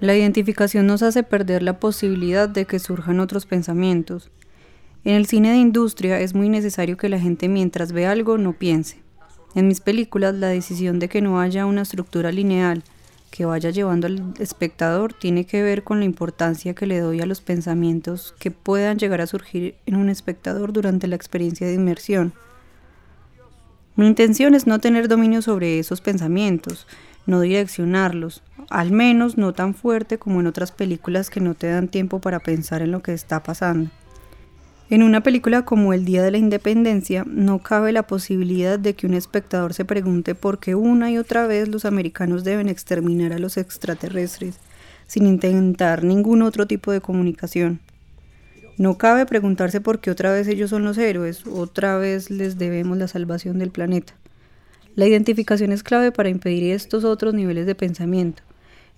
La 0.00 0.16
identificación 0.16 0.86
nos 0.86 1.02
hace 1.02 1.22
perder 1.22 1.62
la 1.62 1.80
posibilidad 1.80 2.48
de 2.48 2.66
que 2.66 2.78
surjan 2.78 3.20
otros 3.20 3.46
pensamientos. 3.46 4.30
En 5.04 5.14
el 5.14 5.26
cine 5.26 5.50
de 5.50 5.56
industria 5.56 6.20
es 6.20 6.34
muy 6.34 6.48
necesario 6.48 6.96
que 6.96 7.08
la 7.08 7.18
gente 7.18 7.48
mientras 7.48 7.92
ve 7.92 8.06
algo 8.06 8.38
no 8.38 8.52
piense. 8.52 8.98
En 9.54 9.66
mis 9.66 9.80
películas 9.80 10.34
la 10.34 10.48
decisión 10.48 10.98
de 10.98 11.08
que 11.08 11.22
no 11.22 11.40
haya 11.40 11.66
una 11.66 11.82
estructura 11.82 12.30
lineal 12.30 12.84
que 13.30 13.44
vaya 13.44 13.70
llevando 13.70 14.06
al 14.06 14.34
espectador 14.38 15.12
tiene 15.12 15.44
que 15.44 15.62
ver 15.62 15.84
con 15.84 15.98
la 15.98 16.04
importancia 16.04 16.74
que 16.74 16.86
le 16.86 17.00
doy 17.00 17.20
a 17.20 17.26
los 17.26 17.40
pensamientos 17.40 18.34
que 18.38 18.50
puedan 18.50 18.98
llegar 18.98 19.20
a 19.20 19.26
surgir 19.26 19.76
en 19.86 19.96
un 19.96 20.08
espectador 20.08 20.72
durante 20.72 21.06
la 21.08 21.16
experiencia 21.16 21.66
de 21.66 21.74
inmersión. 21.74 22.32
Mi 23.98 24.06
intención 24.06 24.54
es 24.54 24.68
no 24.68 24.78
tener 24.78 25.08
dominio 25.08 25.42
sobre 25.42 25.80
esos 25.80 26.00
pensamientos, 26.00 26.86
no 27.26 27.40
direccionarlos, 27.40 28.44
al 28.70 28.92
menos 28.92 29.36
no 29.36 29.54
tan 29.54 29.74
fuerte 29.74 30.18
como 30.18 30.38
en 30.38 30.46
otras 30.46 30.70
películas 30.70 31.30
que 31.30 31.40
no 31.40 31.54
te 31.54 31.66
dan 31.66 31.88
tiempo 31.88 32.20
para 32.20 32.38
pensar 32.38 32.80
en 32.80 32.92
lo 32.92 33.02
que 33.02 33.12
está 33.12 33.42
pasando. 33.42 33.90
En 34.88 35.02
una 35.02 35.24
película 35.24 35.64
como 35.64 35.92
El 35.92 36.04
Día 36.04 36.22
de 36.22 36.30
la 36.30 36.38
Independencia 36.38 37.24
no 37.26 37.58
cabe 37.58 37.90
la 37.90 38.04
posibilidad 38.04 38.78
de 38.78 38.94
que 38.94 39.08
un 39.08 39.14
espectador 39.14 39.74
se 39.74 39.84
pregunte 39.84 40.36
por 40.36 40.60
qué 40.60 40.76
una 40.76 41.10
y 41.10 41.18
otra 41.18 41.48
vez 41.48 41.66
los 41.66 41.84
americanos 41.84 42.44
deben 42.44 42.68
exterminar 42.68 43.32
a 43.32 43.40
los 43.40 43.56
extraterrestres, 43.56 44.60
sin 45.08 45.26
intentar 45.26 46.04
ningún 46.04 46.42
otro 46.42 46.68
tipo 46.68 46.92
de 46.92 47.00
comunicación. 47.00 47.80
No 48.78 48.96
cabe 48.96 49.26
preguntarse 49.26 49.80
por 49.80 49.98
qué 49.98 50.12
otra 50.12 50.30
vez 50.30 50.46
ellos 50.46 50.70
son 50.70 50.84
los 50.84 50.96
héroes, 50.98 51.44
otra 51.48 51.98
vez 51.98 52.30
les 52.30 52.58
debemos 52.58 52.96
la 52.96 53.08
salvación 53.08 53.58
del 53.58 53.72
planeta. 53.72 54.14
La 54.94 55.04
identificación 55.06 55.72
es 55.72 55.82
clave 55.82 56.12
para 56.12 56.28
impedir 56.28 56.72
estos 56.72 57.02
otros 57.02 57.34
niveles 57.34 57.66
de 57.66 57.74
pensamiento. 57.74 58.44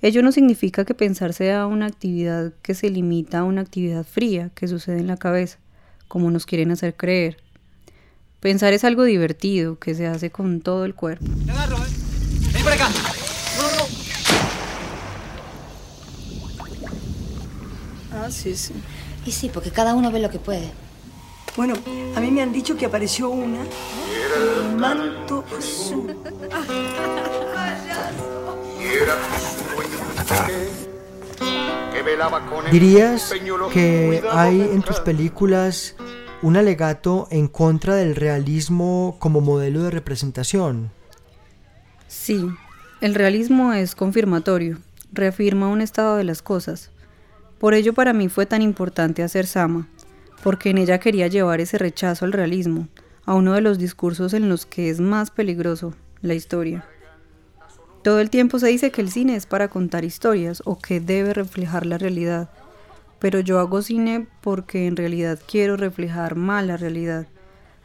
Ello 0.03 0.23
no 0.23 0.33
significa 0.33 0.85
que 0.85 0.93
pensar 0.93 1.33
sea 1.33 1.67
una 1.67 1.87
actividad 1.87 2.53
que 2.61 2.75
se 2.75 2.91
limita 2.91 3.39
a 3.39 3.45
una 3.45 3.63
actividad 3.63 4.05
fría 4.05 4.51
que 4.55 4.69
sucede 4.69 4.99
en 4.99 5.07
la 5.07 5.17
cabeza, 5.17 5.59
como 6.09 6.31
nos 6.31 6.45
quieren 6.45 6.71
hacer 6.71 6.95
creer. 6.95 7.39
Pensar 8.41 8.75
es 8.75 8.85
algo 8.85 9.05
divertido 9.05 9.79
que 9.79 9.95
se 9.95 10.07
hace 10.07 10.31
con 10.31 10.61
todo 10.61 10.85
el 10.85 10.95
cuerpo. 10.95 11.25
Te 11.47 11.53
agarro, 11.53 11.79
¿eh? 11.79 12.53
Ven 12.53 12.65
para 12.65 12.77
acá. 12.77 12.89
No, 13.57 13.63
no. 13.79 14.01
Ah, 18.13 18.31
sí, 18.31 18.55
sí. 18.55 18.75
Y 19.25 19.33
sí, 19.33 19.51
porque 19.53 19.71
cada 19.71 19.95
uno 19.95 20.11
ve 20.11 20.21
lo 20.21 20.31
que 20.31 20.39
puede. 20.39 20.71
Bueno, 21.57 21.75
a 22.15 22.21
mí 22.21 22.31
me 22.31 22.43
han 22.43 22.53
dicho 22.53 22.77
que 22.77 22.87
apareció 22.87 23.29
una 23.29 23.59
con 24.65 24.81
manto 24.81 25.45
azul. 25.59 26.17
¿Dirías 32.71 33.35
que 33.73 34.23
hay 34.31 34.61
en 34.61 34.83
tus 34.83 35.01
películas 35.01 35.97
un 36.43 36.57
alegato 36.57 37.29
en 37.31 37.49
contra 37.49 37.95
del 37.95 38.17
realismo 38.17 39.17
como 39.19 39.41
modelo 39.41 39.83
de 39.83 39.91
representación? 39.91 40.91
Sí, 42.09 42.47
el 43.01 43.15
realismo 43.15 43.73
es 43.73 43.95
confirmatorio, 43.95 44.79
reafirma 45.13 45.69
un 45.69 45.81
estado 45.81 46.17
de 46.17 46.25
las 46.25 46.43
cosas. 46.43 46.91
Por 47.61 47.75
ello 47.75 47.93
para 47.93 48.15
mí 48.15 48.31
fue 48.31 48.47
tan 48.47 48.63
importante 48.63 49.23
hacer 49.23 49.47
Sama, 49.47 49.87
porque 50.43 50.71
en 50.71 50.79
ella 50.79 50.99
quería 50.99 51.27
llevar 51.27 51.61
ese 51.61 51.77
rechazo 51.77 52.25
al 52.25 52.33
realismo, 52.33 52.89
a 53.27 53.35
uno 53.35 53.53
de 53.53 53.61
los 53.61 53.79
discursos 53.79 54.33
en 54.33 54.49
los 54.49 54.65
que 54.65 54.89
es 54.89 54.99
más 54.99 55.31
peligroso, 55.31 55.93
la 56.23 56.33
historia. 56.33 56.87
Todo 58.03 58.19
el 58.21 58.31
tiempo 58.31 58.59
se 58.59 58.69
dice 58.69 58.91
que 58.91 59.03
el 59.03 59.11
cine 59.11 59.37
es 59.37 59.45
para 59.45 59.69
contar 59.69 60.07
historias 60.07 60.63
o 60.65 60.79
que 60.79 61.01
debe 61.01 61.35
reflejar 61.35 61.85
la 61.85 61.99
realidad, 61.99 62.49
pero 63.19 63.41
yo 63.41 63.59
hago 63.59 63.83
cine 63.83 64.27
porque 64.41 64.87
en 64.87 64.97
realidad 64.97 65.39
quiero 65.47 65.77
reflejar 65.77 66.37
más 66.37 66.65
la 66.65 66.79
realidad, 66.79 67.27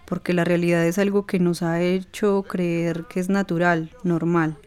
porque 0.05 0.31
la 0.31 0.45
realidad 0.45 0.85
es 0.85 0.97
algo 0.99 1.25
que 1.25 1.39
nos 1.39 1.61
ha 1.63 1.81
hecho 1.81 2.43
creer 2.43 3.03
que 3.09 3.19
es 3.19 3.27
natural, 3.27 3.91
normal. 4.03 4.57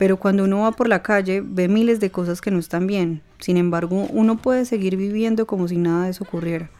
Pero 0.00 0.16
cuando 0.16 0.44
uno 0.44 0.60
va 0.60 0.72
por 0.72 0.88
la 0.88 1.02
calle 1.02 1.42
ve 1.44 1.68
miles 1.68 2.00
de 2.00 2.10
cosas 2.10 2.40
que 2.40 2.50
no 2.50 2.58
están 2.58 2.86
bien, 2.86 3.20
sin 3.38 3.58
embargo 3.58 4.06
uno 4.08 4.38
puede 4.38 4.64
seguir 4.64 4.96
viviendo 4.96 5.46
como 5.46 5.68
si 5.68 5.76
nada 5.76 6.04
de 6.04 6.12
eso 6.12 6.24
ocurriera. 6.24 6.70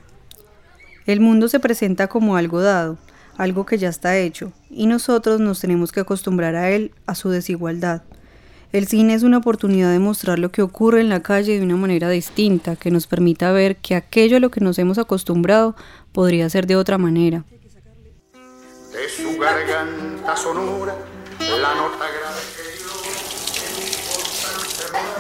El 1.05 1.21
mundo 1.21 1.47
se 1.49 1.61
presenta 1.61 2.07
como 2.07 2.37
algo 2.37 2.63
dado, 2.63 2.97
algo 3.37 3.67
que 3.67 3.77
ya 3.77 3.91
está 3.91 4.17
hecho, 4.17 4.55
y 4.71 4.87
nosotros 4.87 5.39
nos 5.39 5.61
tenemos 5.61 5.93
que 5.93 6.01
acostumbrar 6.01 6.57
a 6.57 6.71
él, 6.71 6.93
a 7.05 7.15
su 7.15 7.29
desigualdad. 7.29 8.05
El 8.73 8.87
cine 8.87 9.13
es 9.13 9.23
una 9.23 9.37
oportunidad 9.37 9.93
de 9.93 9.99
mostrar 9.99 10.39
lo 10.39 10.51
que 10.51 10.63
ocurre 10.63 11.03
en 11.03 11.11
la 11.11 11.21
calle 11.21 11.59
de 11.59 11.63
una 11.63 11.77
manera 11.77 12.09
distinta, 12.09 12.77
que 12.77 12.91
nos 12.91 13.07
permita 13.07 13.53
ver 13.53 13.77
que 13.77 13.97
aquello 13.97 14.39
a 14.39 14.41
lo 14.41 14.51
que 14.51 14.61
nos 14.61 14.79
hemos 14.79 14.97
acostumbrado 14.97 15.77
podría 16.13 16.49
ser 16.49 16.67
de 16.67 16.77
otra 16.77 16.97
manera. 16.97 17.45
De 17.53 19.09
su 19.11 19.39
garganta 19.39 20.35
sonora, 20.39 20.97
la 21.39 21.75
nota 21.75 22.07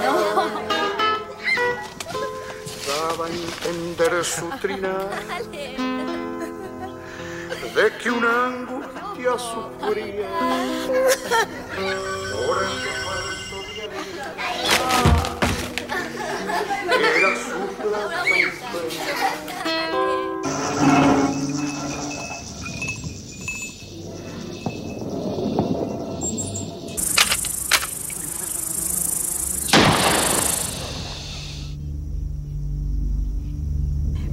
que. 0.00 0.60
Daba 2.86 3.26
a 3.26 3.28
entender 3.28 4.24
su 4.24 4.48
trinar 4.60 5.08
de 7.74 7.96
que 7.98 8.10
una 8.10 8.46
angustia 8.46 9.38
sufría 9.38 10.28
por 12.32 12.56
el 12.62 12.74
falso 13.04 13.58
era 17.16 17.30
su 17.36 17.60
plaza 17.76 18.34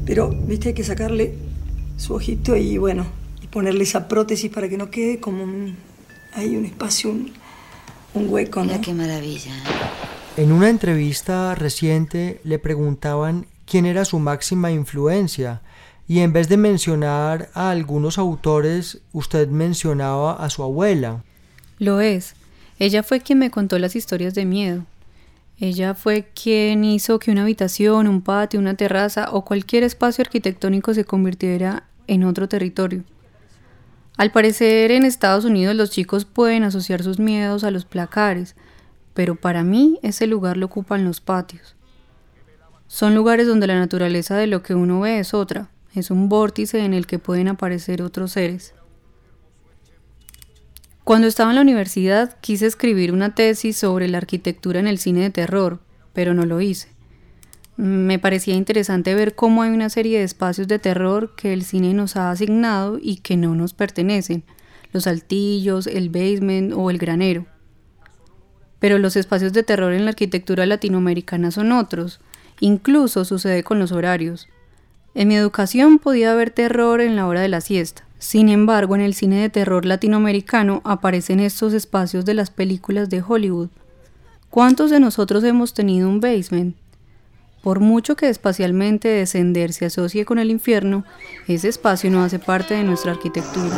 Pero, 0.08 0.30
viste, 0.30 0.70
hay 0.70 0.74
que 0.74 0.86
sacarle 0.86 1.36
su 1.98 2.14
ojito 2.14 2.56
y 2.56 2.78
bueno, 2.78 3.06
y 3.44 3.48
ponerle 3.48 3.84
esa 3.84 4.08
prótesis 4.08 4.50
para 4.50 4.70
que 4.70 4.78
no 4.78 4.90
quede 4.90 5.20
como 5.20 5.44
un, 5.44 5.76
hay 6.34 6.56
un 6.56 6.64
espacio, 6.64 7.12
un, 7.12 7.34
un 8.14 8.30
hueco, 8.30 8.62
¿no? 8.62 8.68
Mira 8.68 8.82
qué 8.82 8.94
maravilla. 8.94 9.52
En 10.38 10.54
una 10.54 10.70
entrevista 10.70 11.54
reciente 11.56 12.40
le 12.46 12.58
preguntaban 12.58 13.48
quién 13.66 13.86
era 13.86 14.06
su 14.06 14.18
máxima 14.20 14.72
influencia. 14.72 15.62
Y 16.08 16.20
en 16.20 16.32
vez 16.32 16.48
de 16.48 16.56
mencionar 16.56 17.50
a 17.54 17.70
algunos 17.70 18.18
autores, 18.18 19.00
usted 19.12 19.50
mencionaba 19.50 20.34
a 20.34 20.50
su 20.50 20.64
abuela. 20.64 21.24
Lo 21.80 22.00
es. 22.00 22.36
Ella 22.80 23.04
fue 23.04 23.20
quien 23.20 23.40
me 23.40 23.52
contó 23.52 23.78
las 23.78 23.96
historias 23.98 24.34
de 24.36 24.46
miedo. 24.46 24.86
Ella 25.60 25.96
fue 25.96 26.30
quien 26.36 26.84
hizo 26.84 27.18
que 27.18 27.32
una 27.32 27.42
habitación, 27.42 28.08
un 28.08 28.22
patio, 28.22 28.60
una 28.60 28.76
terraza 28.76 29.30
o 29.32 29.44
cualquier 29.44 29.84
espacio 29.84 30.22
arquitectónico 30.22 30.94
se 30.94 31.04
convirtiera 31.04 31.88
en 32.06 32.24
otro 32.24 32.48
territorio. 32.48 33.04
Al 34.18 34.32
parecer 34.32 34.92
en 34.92 35.04
Estados 35.04 35.46
Unidos 35.46 35.76
los 35.76 35.90
chicos 35.90 36.26
pueden 36.26 36.64
asociar 36.64 37.02
sus 37.02 37.20
miedos 37.20 37.64
a 37.64 37.72
los 37.72 37.86
placares, 37.86 38.56
pero 39.14 39.36
para 39.36 39.64
mí 39.64 40.00
ese 40.04 40.28
lugar 40.28 40.58
lo 40.58 40.68
ocupan 40.68 41.04
los 41.04 41.22
patios. 41.22 41.76
Son 42.88 43.16
lugares 43.16 43.48
donde 43.48 43.68
la 43.68 43.80
naturaleza 43.80 44.38
de 44.38 44.48
lo 44.48 44.62
que 44.62 44.76
uno 44.76 45.02
ve 45.02 45.20
es 45.20 45.34
otra, 45.34 45.70
es 45.94 46.12
un 46.12 46.30
vórtice 46.30 46.86
en 46.86 46.94
el 46.94 47.08
que 47.08 47.20
pueden 47.20 47.48
aparecer 47.48 48.02
otros 48.04 48.32
seres. 48.34 48.76
Cuando 51.08 51.28
estaba 51.28 51.52
en 51.52 51.56
la 51.56 51.62
universidad 51.62 52.36
quise 52.42 52.66
escribir 52.66 53.14
una 53.14 53.34
tesis 53.34 53.78
sobre 53.78 54.10
la 54.10 54.18
arquitectura 54.18 54.82
en 54.82 54.88
el 54.88 54.98
cine 54.98 55.22
de 55.22 55.30
terror, 55.30 55.80
pero 56.12 56.34
no 56.34 56.46
lo 56.46 56.60
hice. 56.60 56.90
Me 57.78 58.20
parecía 58.20 58.56
interesante 58.56 59.16
ver 59.16 59.34
cómo 59.34 59.62
hay 59.62 59.70
una 59.70 59.90
serie 59.90 60.18
de 60.18 60.26
espacios 60.26 60.68
de 60.68 60.80
terror 60.80 61.34
que 61.38 61.54
el 61.54 61.64
cine 61.64 61.94
nos 61.94 62.18
ha 62.18 62.30
asignado 62.30 63.00
y 63.02 63.22
que 63.22 63.38
no 63.38 63.56
nos 63.56 63.74
pertenecen, 63.74 64.44
los 64.92 65.08
altillos, 65.08 65.88
el 65.88 66.10
basement 66.10 66.74
o 66.76 66.90
el 66.90 66.98
granero. 66.98 67.46
Pero 68.80 69.00
los 69.00 69.16
espacios 69.16 69.54
de 69.54 69.64
terror 69.64 69.94
en 69.94 70.04
la 70.04 70.10
arquitectura 70.10 70.66
latinoamericana 70.66 71.52
son 71.52 71.72
otros, 71.72 72.20
incluso 72.60 73.24
sucede 73.24 73.64
con 73.64 73.80
los 73.80 73.94
horarios. 73.94 74.50
En 75.16 75.30
mi 75.30 75.38
educación 75.38 76.00
podía 76.00 76.34
haber 76.34 76.50
terror 76.50 77.00
en 77.00 77.16
la 77.16 77.28
hora 77.28 77.40
de 77.40 77.48
la 77.48 77.62
siesta, 77.62 78.07
sin 78.20 78.50
embargo, 78.50 78.96
en 78.96 79.02
el 79.02 79.14
cine 79.14 79.42
de 79.42 79.50
terror 79.50 79.86
latinoamericano 79.86 80.82
aparecen 80.84 81.40
estos 81.40 81.74
espacios 81.74 82.26
de 82.26 82.34
las 82.34 82.50
películas 82.50 83.10
de 83.10 83.24
Hollywood. 83.26 83.70
¿Cuántos 84.50 84.90
de 84.90 85.00
nosotros 85.00 85.44
hemos 85.44 85.74
tenido 85.74 86.10
un 86.10 86.20
basement? 86.20 86.76
Por 87.62 87.80
mucho 87.80 88.16
que 88.16 88.30
espacialmente 88.30 89.08
descender 89.08 89.74
se 89.74 89.86
asocie 89.86 90.26
con 90.26 90.40
el 90.40 90.50
infierno, 90.50 91.04
ese 91.48 91.68
espacio 91.68 92.10
no 92.10 92.24
hace 92.24 92.40
parte 92.40 92.74
de 92.74 92.84
nuestra 92.84 93.12
arquitectura. 93.12 93.76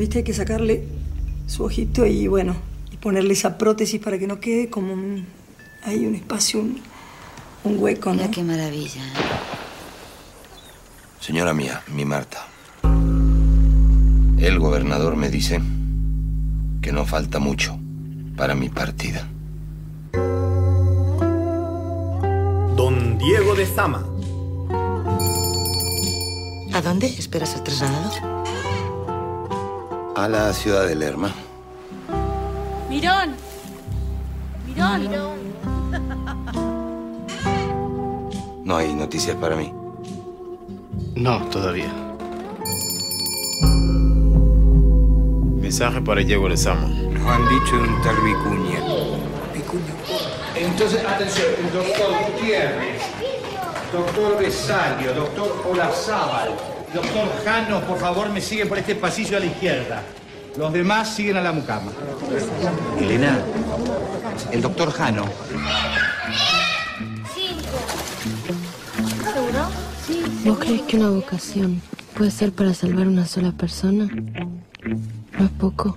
Viste, 0.00 0.18
hay 0.18 0.24
que 0.24 0.32
sacarle 0.32 0.84
su 1.46 1.62
ojito 1.64 2.06
y 2.06 2.26
bueno, 2.26 2.56
y 2.90 2.96
ponerle 2.96 3.34
esa 3.34 3.58
prótesis 3.58 4.00
para 4.00 4.18
que 4.18 4.26
no 4.26 4.40
quede 4.40 4.68
como 4.70 4.94
un. 4.94 5.26
Hay 5.84 6.06
un 6.06 6.14
espacio, 6.14 6.60
un, 6.60 6.80
un 7.64 7.78
hueco, 7.78 8.10
¿no? 8.10 8.16
Mira 8.16 8.30
qué 8.30 8.42
maravilla. 8.42 9.02
Señora 11.20 11.54
mía, 11.54 11.82
mi 11.94 12.04
Marta. 12.04 12.46
El 14.38 14.58
gobernador 14.58 15.16
me 15.16 15.28
dice 15.28 15.60
que 16.80 16.92
no 16.92 17.04
falta 17.04 17.38
mucho 17.38 17.78
para 18.36 18.54
mi 18.54 18.70
partida. 18.70 19.28
Don 22.74 23.18
Diego 23.18 23.54
de 23.54 23.66
Zama. 23.66 24.06
¿A 26.72 26.80
dónde 26.80 27.06
esperas 27.06 27.54
el 27.54 27.62
trasladado? 27.64 28.29
A 30.16 30.28
la 30.28 30.52
ciudad 30.52 30.86
de 30.86 30.94
Lerma. 30.94 31.32
Mirón. 32.88 33.34
Mirón. 34.66 35.08
No 38.64 38.76
hay 38.76 38.92
noticias 38.92 39.36
para 39.36 39.56
mí. 39.56 39.72
No, 41.14 41.38
todavía. 41.46 41.92
Mensaje 45.60 46.00
para 46.00 46.20
Diego 46.22 46.48
Lezama. 46.48 46.88
Nos 46.88 47.26
han 47.26 47.48
dicho 47.48 47.76
de 47.76 47.82
un 47.82 48.02
tal 48.02 48.16
Vicuña. 48.16 48.80
Entonces, 50.56 51.04
atención, 51.04 51.46
el 51.58 51.72
doctor 51.72 52.12
Gutiérrez, 52.26 53.02
doctor 53.92 54.38
Besalio, 54.38 55.14
doctor 55.14 55.64
Olazábal, 55.70 56.50
doctor 56.94 57.28
Jano, 57.44 57.80
por 57.80 57.98
favor, 57.98 58.28
me 58.30 58.40
siguen 58.40 58.68
por 58.68 58.78
este 58.78 58.94
pasillo 58.94 59.36
a 59.36 59.40
la 59.40 59.46
izquierda. 59.46 60.02
Los 60.56 60.72
demás 60.72 61.14
siguen 61.14 61.36
a 61.36 61.40
la 61.40 61.52
mucama. 61.52 61.92
Elena, 62.98 63.38
el 64.50 64.60
doctor 64.60 64.90
Jano. 64.90 65.24
¿Seguro? 69.32 69.68
¿Vos 70.44 70.58
crees 70.58 70.82
que 70.82 70.96
una 70.96 71.10
vocación 71.10 71.80
puede 72.16 72.30
ser 72.30 72.52
para 72.52 72.74
salvar 72.74 73.06
una 73.06 73.26
sola 73.26 73.52
persona? 73.52 74.08
No 75.38 75.44
es 75.44 75.50
poco. 75.58 75.96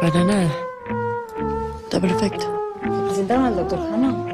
Para 0.00 0.24
nada. 0.24 0.50
Está 1.84 2.00
perfecto. 2.00 2.52
¿Le 2.82 3.08
presentaron 3.08 3.44
al 3.44 3.56
doctor 3.56 3.78
Jano? 3.90 4.26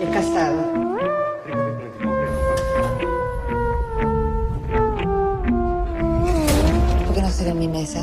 Es 0.00 0.10
casado. 0.10 0.99
En 7.50 7.58
mi 7.58 7.68
mesa? 7.68 8.02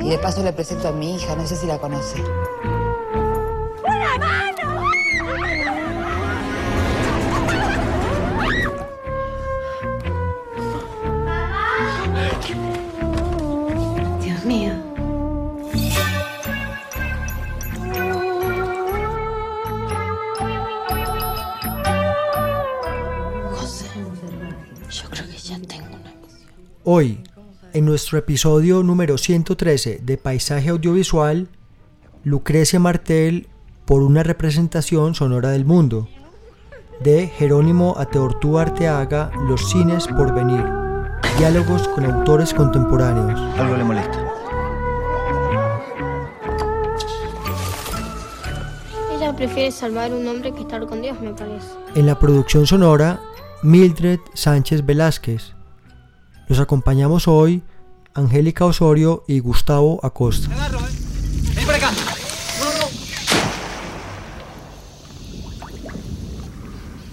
Y 0.00 0.08
de 0.08 0.18
paso 0.18 0.42
le 0.42 0.52
presento 0.52 0.88
a 0.88 0.92
mi 0.92 1.16
hija, 1.16 1.34
no 1.36 1.46
sé 1.46 1.56
si 1.56 1.66
la 1.66 1.78
conoce. 1.78 2.22
Dios 14.22 14.44
mío. 14.44 14.72
José, 23.52 23.86
yo 24.90 25.10
creo 25.10 25.26
que 25.26 25.36
ya 25.38 25.58
tengo 25.66 25.86
una. 25.88 26.14
Hoy, 26.84 27.17
en 27.78 27.84
nuestro 27.84 28.18
episodio 28.18 28.82
número 28.82 29.18
113 29.18 30.00
de 30.02 30.18
Paisaje 30.18 30.70
Audiovisual, 30.70 31.46
Lucrecia 32.24 32.80
Martel 32.80 33.46
por 33.84 34.02
una 34.02 34.24
representación 34.24 35.14
sonora 35.14 35.50
del 35.50 35.64
mundo, 35.64 36.08
de 37.00 37.28
Jerónimo 37.28 37.94
Ateortú 37.96 38.58
Arteaga, 38.58 39.30
Los 39.46 39.70
cines 39.70 40.08
por 40.08 40.34
venir, 40.34 40.64
diálogos 41.38 41.86
con 41.86 42.04
autores 42.04 42.52
contemporáneos. 42.52 43.38
Algo 43.56 43.76
le 43.76 43.84
molesta. 43.84 44.26
Ella 49.12 49.36
prefiere 49.36 49.70
salvar 49.70 50.12
un 50.12 50.26
hombre 50.26 50.52
que 50.52 50.62
estar 50.62 50.84
con 50.84 51.00
Dios, 51.00 51.20
me 51.20 51.30
parece. 51.30 51.68
En 51.94 52.06
la 52.06 52.18
producción 52.18 52.66
sonora, 52.66 53.20
Mildred 53.62 54.18
Sánchez 54.34 54.84
Velázquez. 54.84 55.57
Los 56.48 56.60
acompañamos 56.60 57.28
hoy 57.28 57.62
Angélica 58.14 58.64
Osorio 58.64 59.22
y 59.28 59.38
Gustavo 59.40 60.00
Acosta. 60.02 60.48
Vení 61.54 61.66
por 61.66 61.74
acá. 61.74 61.90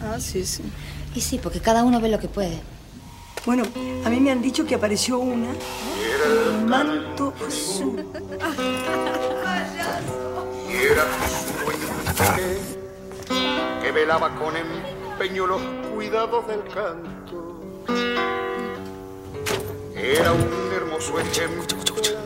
Ah, 0.01 0.19
sí, 0.21 0.45
sí. 0.45 0.63
Y 1.13 1.19
sí, 1.19 1.37
porque 1.43 1.59
cada 1.59 1.83
uno 1.83 1.99
ve 1.99 2.07
lo 2.07 2.17
que 2.17 2.29
puede. 2.29 2.61
Bueno, 3.45 3.63
a 4.05 4.09
mí 4.09 4.21
me 4.21 4.31
han 4.31 4.41
dicho 4.41 4.65
que 4.65 4.75
apareció 4.75 5.19
una 5.19 5.49
con 6.47 6.69
manto 6.69 7.33
azul. 7.45 8.05
Y 10.69 10.73
era 10.73 11.05
que 13.81 13.91
velaba 13.91 14.33
con 14.35 14.55
empeño 14.55 15.45
los 15.45 15.61
cuidados 15.93 16.47
del 16.47 16.63
canto. 16.73 18.34
Era 19.95 20.33
un 20.33 20.71
hermoso 20.73 21.19
ejemplo 21.19 21.77
de. 21.93 22.17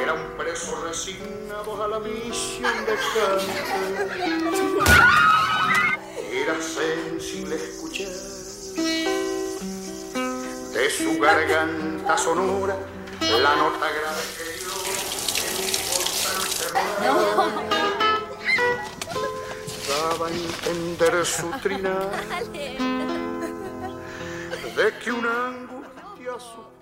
Era 0.00 0.12
un 0.14 0.36
preso 0.38 0.84
resignado 0.86 1.82
a 1.82 1.88
la 1.88 1.98
misión 1.98 2.72
de 2.86 2.94
canto. 3.14 4.84
Era 6.30 6.54
sensible 6.62 7.56
escuchar 7.56 8.12
de 10.72 10.90
su 10.90 11.18
garganta 11.20 12.16
sonora 12.18 12.76
la 13.20 13.56
nota 13.56 13.90
grave 13.90 14.22
que 14.36 14.44
dio 14.60 14.72
en 17.08 17.54
rol. 17.54 17.63
Daba 20.24 20.28
a 20.28 20.32
entender 20.32 21.26
su 21.26 21.50
trinar 21.62 22.10
de 24.76 24.98
que 24.98 25.12
una 25.12 25.48
angustia 25.48 26.32
sufría. 26.38 26.73